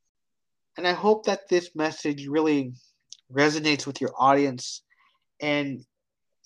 And 0.76 0.86
I 0.86 0.92
hope 0.92 1.24
that 1.24 1.48
this 1.48 1.70
message 1.74 2.26
really 2.28 2.74
resonates 3.32 3.86
with 3.86 4.00
your 4.00 4.12
audience. 4.16 4.82
And 5.40 5.84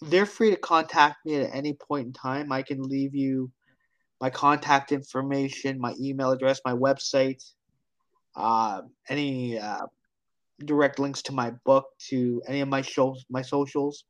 they're 0.00 0.26
free 0.26 0.50
to 0.50 0.56
contact 0.56 1.26
me 1.26 1.36
at 1.36 1.54
any 1.54 1.74
point 1.74 2.06
in 2.06 2.12
time. 2.12 2.52
I 2.52 2.62
can 2.62 2.82
leave 2.82 3.14
you 3.14 3.50
my 4.20 4.30
contact 4.30 4.92
information, 4.92 5.80
my 5.80 5.94
email 6.00 6.30
address, 6.30 6.60
my 6.64 6.72
website, 6.72 7.42
uh, 8.36 8.82
any 9.08 9.58
uh, 9.58 9.86
direct 10.64 10.98
links 10.98 11.22
to 11.22 11.32
my 11.32 11.52
book, 11.64 11.86
to 12.08 12.42
any 12.46 12.60
of 12.60 12.68
my 12.68 12.82
shows, 12.82 13.24
my 13.30 13.42
socials. 13.42 14.04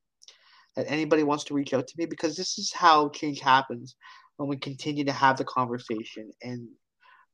That 0.77 0.87
anybody 0.89 1.25
wants 1.25 1.45
to 1.45 1.55
reach 1.55 1.75
out 1.75 1.89
to 1.89 1.95
me 1.99 2.07
because 2.07 2.37
this 2.37 2.57
is 2.57 2.73
how 2.73 3.09
change 3.09 3.41
happens 3.41 3.97
when 4.37 4.49
we 4.49 4.57
continue 4.57 5.05
to 5.05 5.13
have 5.13 5.37
the 5.37 5.45
conversation 5.45 6.31
and 6.43 6.69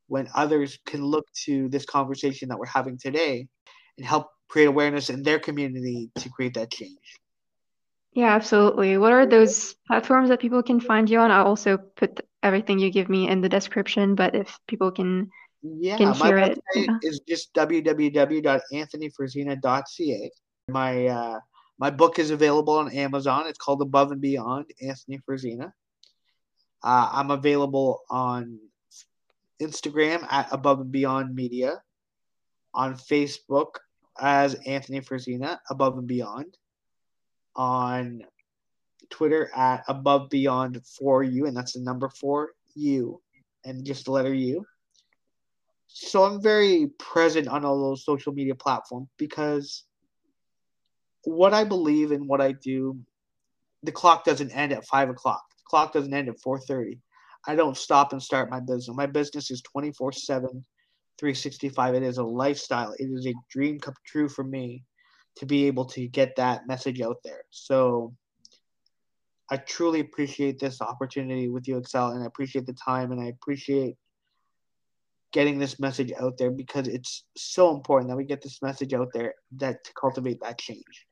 when 0.09 0.29
others 0.35 0.79
can 0.87 1.05
look 1.05 1.27
to 1.45 1.69
this 1.69 1.85
conversation 1.85 2.49
that 2.49 2.59
we're 2.59 2.67
having 2.67 2.99
today 2.99 3.47
and 3.99 4.07
help 4.07 4.29
create 4.49 4.67
awareness 4.67 5.11
in 5.11 5.23
their 5.23 5.39
community 5.39 6.11
to 6.17 6.31
create 6.31 6.55
that 6.55 6.73
change. 6.73 7.19
Yeah, 8.13 8.35
absolutely. 8.35 8.97
What 8.97 9.13
are 9.13 9.27
those 9.27 9.75
platforms 9.87 10.31
that 10.31 10.41
people 10.41 10.63
can 10.63 10.81
find 10.81 11.11
you 11.11 11.19
on? 11.19 11.31
I'll 11.31 11.47
also 11.47 11.77
put 11.77 12.21
everything 12.43 12.79
you 12.79 12.91
give 12.91 13.11
me 13.11 13.29
in 13.29 13.43
the 13.43 13.49
description, 13.49 14.15
but 14.15 14.35
if 14.35 14.59
people 14.67 14.91
can 14.91 15.31
yeah, 15.79 15.97
can 15.97 16.09
my 16.19 16.33
website. 16.33 16.59
Yeah. 16.75 16.99
is 17.03 17.21
just 17.29 17.55
www.anthonyfrisina.ca. 17.55 20.31
My 20.69 21.07
uh, 21.07 21.39
my 21.79 21.91
book 21.91 22.19
is 22.19 22.31
available 22.31 22.75
on 22.75 22.93
Amazon. 22.93 23.47
It's 23.47 23.59
called 23.59 23.83
Above 23.83 24.13
and 24.13 24.21
Beyond 24.21 24.67
Anthony 24.81 25.21
Frisina. 25.29 25.73
Uh, 26.83 27.11
I'm 27.13 27.31
available 27.31 28.01
on 28.11 28.59
Instagram 29.61 30.27
at 30.31 30.49
Above 30.53 30.81
and 30.81 30.93
Beyond 30.93 31.35
Media, 31.35 31.83
on 32.75 32.95
Facebook 32.95 33.77
as 34.19 34.55
Anthony 34.67 35.01
Frisina, 35.01 35.59
Above 35.71 35.99
and 35.99 36.07
Beyond, 36.07 36.57
on 37.55 38.23
Twitter 39.11 39.51
at 39.55 39.85
Above 39.89 40.31
Beyond 40.31 40.81
for 40.87 41.23
You, 41.23 41.47
and 41.47 41.57
that's 41.57 41.75
the 41.75 41.81
number 41.81 42.09
for 42.09 42.51
you, 42.75 43.21
and 43.65 43.85
just 43.85 44.07
the 44.07 44.13
letter 44.13 44.35
U. 44.35 44.65
So 45.89 46.25
I'm 46.25 46.43
very 46.43 46.89
present 46.99 47.49
on 47.49 47.65
all 47.65 47.81
those 47.81 48.05
social 48.05 48.33
media 48.33 48.55
platforms 48.55 49.09
because 49.19 49.85
what 51.25 51.55
I 51.55 51.65
believe 51.65 52.13
and 52.13 52.29
what 52.29 52.41
I 52.41 52.53
do, 52.53 52.99
the 53.83 53.93
clock 53.93 54.25
doesn't 54.25 54.51
end 54.51 54.73
at 54.73 54.87
five 54.87 55.09
o'clock. 55.09 55.43
The 55.59 55.65
clock 55.69 55.93
doesn't 55.93 56.13
end 56.13 56.29
at 56.29 56.41
four 56.41 56.61
thirty. 56.61 56.99
I 57.47 57.55
don't 57.55 57.77
stop 57.77 58.13
and 58.13 58.23
start 58.23 58.51
my 58.51 58.61
business. 58.61 58.97
My 58.97 59.07
business 59.07 59.51
is 59.51 59.63
24 59.63 60.13
7, 60.13 60.65
365. 61.19 61.95
It 61.95 62.03
is 62.03 62.19
a 62.19 62.25
lifestyle. 62.25 62.93
It 62.99 63.05
is 63.05 63.27
a 63.27 63.35
dream 63.51 63.79
come 63.79 63.95
true 64.05 64.29
for 64.29 64.43
me 64.43 64.83
to 65.37 65.47
be 65.47 65.67
able 65.67 65.85
to 65.85 66.09
get 66.09 66.35
that 66.37 66.67
message 66.67 67.01
out 67.01 67.19
there. 67.23 67.43
So 67.51 68.15
I 69.51 69.59
truly 69.59 70.01
appreciate 70.01 70.59
this 70.59 70.81
opportunity 70.81 71.49
with 71.49 71.69
you, 71.69 71.79
Excel, 71.79 72.09
and 72.09 72.23
I 72.23 72.27
appreciate 72.27 72.67
the 72.67 72.73
time 72.73 73.13
and 73.13 73.21
I 73.21 73.27
appreciate 73.27 73.97
getting 75.33 75.59
this 75.59 75.79
message 75.79 76.13
out 76.21 76.39
there 76.39 76.51
because 76.51 76.89
it's 76.89 77.25
so 77.37 77.75
important 77.75 78.11
that 78.11 78.17
we 78.17 78.25
get 78.25 78.43
this 78.43 78.63
message 78.63 78.95
out 78.95 79.09
there 79.13 79.35
that 79.57 79.85
to 79.85 79.93
cultivate 79.95 80.41
that 80.41 80.59
change. 80.59 81.07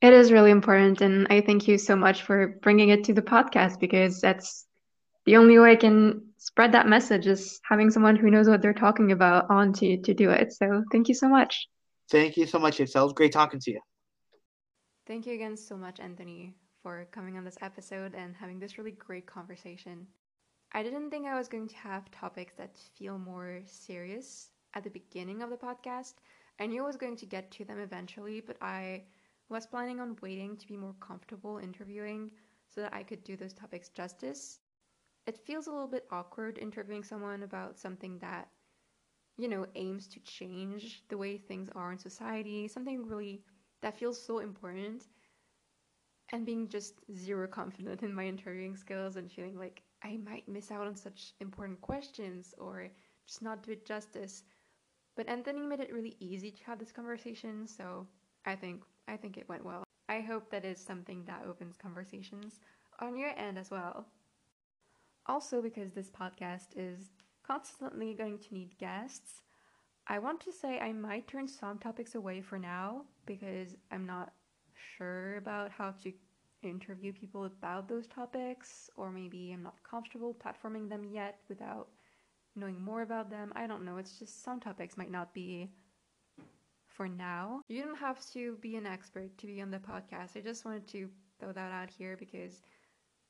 It 0.00 0.12
is 0.12 0.30
really 0.30 0.52
important, 0.52 1.00
and 1.00 1.26
I 1.28 1.40
thank 1.40 1.66
you 1.66 1.76
so 1.76 1.96
much 1.96 2.22
for 2.22 2.58
bringing 2.62 2.90
it 2.90 3.04
to 3.04 3.12
the 3.12 3.22
podcast 3.22 3.80
because 3.80 4.20
that's 4.20 4.66
the 5.26 5.36
only 5.36 5.58
way 5.58 5.72
I 5.72 5.76
can 5.76 6.22
spread 6.38 6.72
that 6.72 6.86
message 6.86 7.26
is 7.26 7.60
having 7.68 7.90
someone 7.90 8.14
who 8.14 8.30
knows 8.30 8.48
what 8.48 8.62
they're 8.62 8.72
talking 8.72 9.10
about 9.10 9.50
on 9.50 9.72
to 9.74 10.00
to 10.02 10.14
do 10.14 10.30
it. 10.30 10.52
So 10.52 10.84
thank 10.92 11.08
you 11.08 11.14
so 11.14 11.28
much. 11.28 11.68
Thank 12.10 12.36
you 12.36 12.46
so 12.46 12.58
much, 12.58 12.80
Excel. 12.80 13.02
It 13.02 13.06
was 13.06 13.12
great 13.12 13.32
talking 13.32 13.60
to 13.60 13.70
you. 13.72 13.80
Thank 15.06 15.26
you 15.26 15.34
again 15.34 15.56
so 15.56 15.76
much, 15.76 16.00
Anthony, 16.00 16.54
for 16.82 17.08
coming 17.10 17.36
on 17.36 17.44
this 17.44 17.58
episode 17.60 18.14
and 18.14 18.36
having 18.36 18.58
this 18.58 18.78
really 18.78 18.92
great 18.92 19.26
conversation. 19.26 20.06
I 20.72 20.82
didn't 20.82 21.10
think 21.10 21.26
I 21.26 21.36
was 21.36 21.48
going 21.48 21.68
to 21.68 21.76
have 21.76 22.10
topics 22.10 22.54
that 22.54 22.76
feel 22.76 23.18
more 23.18 23.60
serious 23.64 24.52
at 24.74 24.84
the 24.84 24.90
beginning 24.90 25.42
of 25.42 25.50
the 25.50 25.56
podcast. 25.56 26.14
I 26.58 26.66
knew 26.66 26.82
I 26.82 26.86
was 26.86 26.96
going 26.96 27.16
to 27.16 27.26
get 27.26 27.50
to 27.52 27.64
them 27.64 27.78
eventually, 27.78 28.40
but 28.40 28.56
I 28.60 29.04
was 29.48 29.66
planning 29.66 30.00
on 30.00 30.16
waiting 30.22 30.56
to 30.56 30.66
be 30.66 30.76
more 30.76 30.94
comfortable 31.00 31.58
interviewing 31.58 32.30
so 32.68 32.80
that 32.82 32.94
I 32.94 33.02
could 33.02 33.24
do 33.24 33.36
those 33.36 33.52
topics 33.54 33.88
justice. 33.88 34.60
It 35.26 35.38
feels 35.38 35.66
a 35.66 35.72
little 35.72 35.88
bit 35.88 36.06
awkward 36.10 36.58
interviewing 36.58 37.04
someone 37.04 37.42
about 37.42 37.78
something 37.78 38.18
that, 38.18 38.48
you 39.36 39.48
know, 39.48 39.66
aims 39.74 40.06
to 40.08 40.20
change 40.20 41.02
the 41.08 41.18
way 41.18 41.38
things 41.38 41.68
are 41.74 41.92
in 41.92 41.98
society, 41.98 42.68
something 42.68 43.06
really 43.06 43.42
that 43.82 43.98
feels 43.98 44.20
so 44.24 44.38
important. 44.38 45.06
And 46.30 46.44
being 46.46 46.68
just 46.68 47.00
zero 47.12 47.46
confident 47.48 48.02
in 48.02 48.14
my 48.14 48.26
interviewing 48.26 48.76
skills 48.76 49.16
and 49.16 49.30
feeling 49.30 49.58
like 49.58 49.82
I 50.02 50.18
might 50.24 50.48
miss 50.48 50.70
out 50.70 50.86
on 50.86 50.96
such 50.96 51.32
important 51.40 51.80
questions 51.80 52.54
or 52.58 52.88
just 53.26 53.42
not 53.42 53.62
do 53.62 53.72
it 53.72 53.86
justice. 53.86 54.44
But 55.16 55.28
Anthony 55.28 55.66
made 55.66 55.80
it 55.80 55.92
really 55.92 56.16
easy 56.20 56.50
to 56.50 56.64
have 56.64 56.78
this 56.78 56.92
conversation, 56.92 57.66
so 57.66 58.06
I 58.46 58.54
think 58.54 58.82
I 59.08 59.16
think 59.16 59.36
it 59.36 59.48
went 59.48 59.64
well. 59.64 59.84
I 60.08 60.20
hope 60.20 60.50
that 60.50 60.64
is 60.64 60.78
something 60.78 61.24
that 61.26 61.44
opens 61.46 61.76
conversations 61.76 62.60
on 63.00 63.16
your 63.16 63.30
end 63.36 63.58
as 63.58 63.70
well. 63.70 64.06
Also, 65.26 65.60
because 65.60 65.92
this 65.92 66.10
podcast 66.10 66.68
is 66.76 67.10
constantly 67.46 68.14
going 68.14 68.38
to 68.38 68.54
need 68.54 68.78
guests, 68.78 69.42
I 70.06 70.18
want 70.18 70.40
to 70.40 70.52
say 70.52 70.78
I 70.78 70.92
might 70.92 71.28
turn 71.28 71.48
some 71.48 71.78
topics 71.78 72.14
away 72.14 72.40
for 72.40 72.58
now 72.58 73.02
because 73.26 73.76
I'm 73.90 74.06
not 74.06 74.32
sure 74.96 75.36
about 75.36 75.70
how 75.70 75.90
to 76.02 76.12
interview 76.62 77.12
people 77.12 77.44
about 77.44 77.88
those 77.88 78.06
topics, 78.06 78.90
or 78.96 79.10
maybe 79.10 79.52
I'm 79.52 79.62
not 79.62 79.82
comfortable 79.88 80.34
platforming 80.34 80.88
them 80.88 81.04
yet 81.04 81.38
without 81.48 81.88
knowing 82.56 82.80
more 82.82 83.02
about 83.02 83.30
them. 83.30 83.52
I 83.54 83.66
don't 83.66 83.84
know. 83.84 83.96
It's 83.98 84.18
just 84.18 84.42
some 84.42 84.60
topics 84.60 84.96
might 84.96 85.10
not 85.10 85.32
be 85.32 85.70
for 86.88 87.08
now. 87.08 87.60
You 87.68 87.82
don't 87.84 87.98
have 87.98 88.24
to 88.32 88.56
be 88.60 88.76
an 88.76 88.86
expert 88.86 89.36
to 89.38 89.46
be 89.46 89.60
on 89.62 89.70
the 89.70 89.78
podcast. 89.78 90.36
I 90.36 90.40
just 90.40 90.64
wanted 90.64 90.88
to 90.88 91.08
throw 91.38 91.52
that 91.52 91.72
out 91.72 91.90
here 91.90 92.16
because 92.16 92.62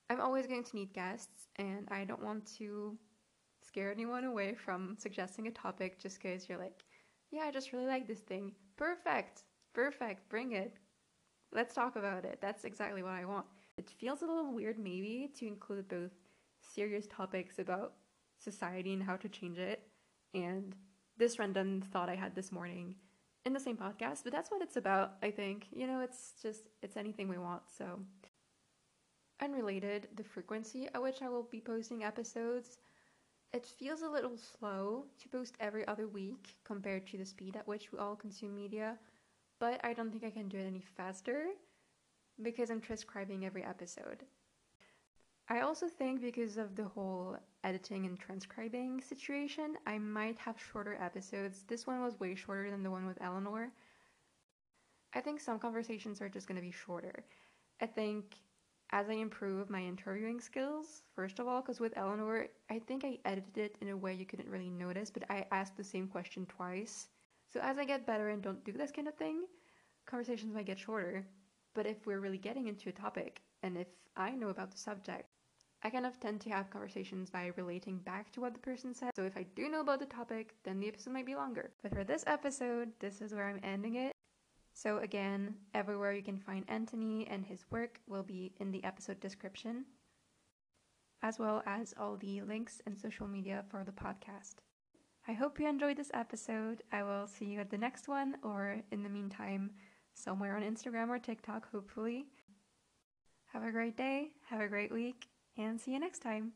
I'm 0.08 0.20
always 0.20 0.46
going 0.46 0.64
to 0.64 0.76
need 0.76 0.94
guests, 0.94 1.48
and 1.56 1.86
I 1.90 2.04
don't 2.04 2.24
want 2.24 2.46
to 2.56 2.96
scare 3.62 3.92
anyone 3.92 4.24
away 4.24 4.54
from 4.54 4.96
suggesting 4.98 5.46
a 5.48 5.50
topic 5.50 6.00
just 6.00 6.22
because 6.22 6.48
you're 6.48 6.58
like, 6.58 6.84
yeah, 7.30 7.42
I 7.42 7.50
just 7.50 7.72
really 7.72 7.86
like 7.86 8.06
this 8.08 8.20
thing. 8.20 8.52
Perfect, 8.76 9.42
perfect, 9.74 10.28
bring 10.30 10.52
it. 10.52 10.72
Let's 11.52 11.74
talk 11.74 11.96
about 11.96 12.24
it. 12.24 12.38
That's 12.40 12.64
exactly 12.64 13.02
what 13.02 13.12
I 13.12 13.24
want. 13.24 13.46
It 13.76 13.90
feels 13.90 14.22
a 14.22 14.26
little 14.26 14.52
weird, 14.52 14.78
maybe, 14.78 15.30
to 15.38 15.46
include 15.46 15.88
both 15.88 16.12
serious 16.60 17.06
topics 17.06 17.58
about 17.58 17.94
society 18.38 18.92
and 18.92 19.02
how 19.02 19.16
to 19.16 19.28
change 19.28 19.58
it 19.58 19.82
and 20.34 20.74
this 21.16 21.38
random 21.38 21.82
thought 21.92 22.08
I 22.08 22.14
had 22.14 22.34
this 22.34 22.52
morning 22.52 22.94
in 23.44 23.52
the 23.52 23.60
same 23.60 23.76
podcast, 23.76 24.22
but 24.24 24.32
that's 24.32 24.50
what 24.50 24.62
it's 24.62 24.76
about, 24.76 25.14
I 25.22 25.30
think. 25.30 25.66
You 25.72 25.86
know, 25.86 26.00
it's 26.00 26.34
just, 26.40 26.62
it's 26.82 26.96
anything 26.96 27.28
we 27.28 27.38
want, 27.38 27.62
so. 27.76 28.00
Unrelated, 29.40 30.08
the 30.16 30.24
frequency 30.24 30.88
at 30.94 31.02
which 31.02 31.22
I 31.22 31.28
will 31.28 31.44
be 31.44 31.60
posting 31.60 32.04
episodes, 32.04 32.78
it 33.52 33.64
feels 33.66 34.02
a 34.02 34.08
little 34.08 34.36
slow 34.36 35.06
to 35.22 35.28
post 35.28 35.56
every 35.60 35.86
other 35.86 36.06
week 36.06 36.56
compared 36.64 37.06
to 37.08 37.18
the 37.18 37.24
speed 37.24 37.56
at 37.56 37.66
which 37.66 37.92
we 37.92 37.98
all 37.98 38.16
consume 38.16 38.54
media 38.54 38.98
but 39.58 39.80
I 39.84 39.92
don't 39.92 40.10
think 40.10 40.24
I 40.24 40.30
can 40.30 40.48
do 40.48 40.58
it 40.58 40.66
any 40.66 40.84
faster 40.96 41.46
because 42.42 42.70
I'm 42.70 42.80
transcribing 42.80 43.44
every 43.44 43.64
episode. 43.64 44.24
I 45.48 45.60
also 45.60 45.88
think 45.88 46.20
because 46.20 46.58
of 46.58 46.76
the 46.76 46.84
whole 46.84 47.36
editing 47.64 48.04
and 48.04 48.18
transcribing 48.18 49.00
situation, 49.00 49.76
I 49.86 49.98
might 49.98 50.38
have 50.38 50.56
shorter 50.60 50.98
episodes. 51.00 51.64
This 51.66 51.86
one 51.86 52.02
was 52.02 52.20
way 52.20 52.34
shorter 52.34 52.70
than 52.70 52.82
the 52.82 52.90
one 52.90 53.06
with 53.06 53.20
Eleanor. 53.22 53.72
I 55.14 55.20
think 55.20 55.40
some 55.40 55.58
conversations 55.58 56.20
are 56.20 56.28
just 56.28 56.46
going 56.46 56.56
to 56.56 56.66
be 56.66 56.70
shorter. 56.70 57.24
I 57.80 57.86
think 57.86 58.36
as 58.90 59.08
I 59.08 59.14
improve 59.14 59.70
my 59.70 59.82
interviewing 59.82 60.40
skills, 60.40 61.02
first 61.14 61.38
of 61.38 61.48
all, 61.48 61.62
because 61.62 61.80
with 61.80 61.96
Eleanor, 61.96 62.48
I 62.70 62.78
think 62.78 63.04
I 63.04 63.18
edited 63.24 63.58
it 63.58 63.76
in 63.80 63.88
a 63.88 63.96
way 63.96 64.14
you 64.14 64.26
couldn't 64.26 64.48
really 64.50 64.70
notice, 64.70 65.10
but 65.10 65.24
I 65.30 65.46
asked 65.50 65.76
the 65.76 65.84
same 65.84 66.08
question 66.08 66.46
twice. 66.46 67.08
So 67.52 67.60
as 67.60 67.78
I 67.78 67.84
get 67.84 68.06
better 68.06 68.28
and 68.28 68.42
don't 68.42 68.64
do 68.64 68.72
this 68.72 68.92
kind 68.92 69.08
of 69.08 69.14
thing, 69.14 69.44
conversations 70.06 70.54
might 70.54 70.66
get 70.66 70.78
shorter. 70.78 71.26
But 71.74 71.86
if 71.86 72.06
we're 72.06 72.20
really 72.20 72.38
getting 72.38 72.66
into 72.66 72.88
a 72.88 72.92
topic, 72.92 73.40
and 73.62 73.76
if 73.76 73.88
I 74.16 74.30
know 74.30 74.48
about 74.48 74.70
the 74.70 74.78
subject, 74.78 75.26
I 75.82 75.90
kind 75.90 76.06
of 76.06 76.18
tend 76.18 76.40
to 76.40 76.50
have 76.50 76.70
conversations 76.70 77.30
by 77.30 77.52
relating 77.56 77.98
back 77.98 78.32
to 78.32 78.40
what 78.40 78.52
the 78.52 78.58
person 78.58 78.92
said. 78.94 79.12
So 79.14 79.22
if 79.22 79.36
I 79.36 79.46
do 79.54 79.68
know 79.68 79.80
about 79.80 80.00
the 80.00 80.06
topic, 80.06 80.56
then 80.64 80.80
the 80.80 80.88
episode 80.88 81.12
might 81.12 81.26
be 81.26 81.36
longer. 81.36 81.70
But 81.82 81.94
for 81.94 82.04
this 82.04 82.24
episode, 82.26 82.90
this 82.98 83.20
is 83.20 83.32
where 83.32 83.46
I'm 83.48 83.60
ending 83.62 83.94
it. 83.94 84.12
So 84.74 84.98
again, 84.98 85.54
everywhere 85.74 86.12
you 86.12 86.22
can 86.22 86.38
find 86.38 86.64
Anthony 86.68 87.26
and 87.28 87.44
his 87.44 87.64
work 87.70 88.00
will 88.06 88.22
be 88.22 88.52
in 88.60 88.72
the 88.72 88.82
episode 88.84 89.20
description, 89.20 89.84
as 91.22 91.38
well 91.38 91.62
as 91.66 91.94
all 91.98 92.16
the 92.16 92.42
links 92.42 92.80
and 92.86 92.98
social 92.98 93.26
media 93.26 93.64
for 93.70 93.84
the 93.84 93.92
podcast. 93.92 94.56
I 95.28 95.34
hope 95.34 95.60
you 95.60 95.68
enjoyed 95.68 95.98
this 95.98 96.10
episode. 96.14 96.82
I 96.90 97.02
will 97.02 97.26
see 97.26 97.44
you 97.44 97.60
at 97.60 97.68
the 97.68 97.76
next 97.76 98.08
one, 98.08 98.36
or 98.42 98.80
in 98.90 99.02
the 99.02 99.10
meantime, 99.10 99.72
somewhere 100.14 100.56
on 100.56 100.62
Instagram 100.62 101.10
or 101.10 101.18
TikTok, 101.18 101.70
hopefully. 101.70 102.24
Have 103.52 103.62
a 103.62 103.70
great 103.70 103.94
day, 103.94 104.30
have 104.48 104.62
a 104.62 104.68
great 104.68 104.90
week, 104.90 105.28
and 105.58 105.78
see 105.78 105.92
you 105.92 106.00
next 106.00 106.20
time. 106.20 106.52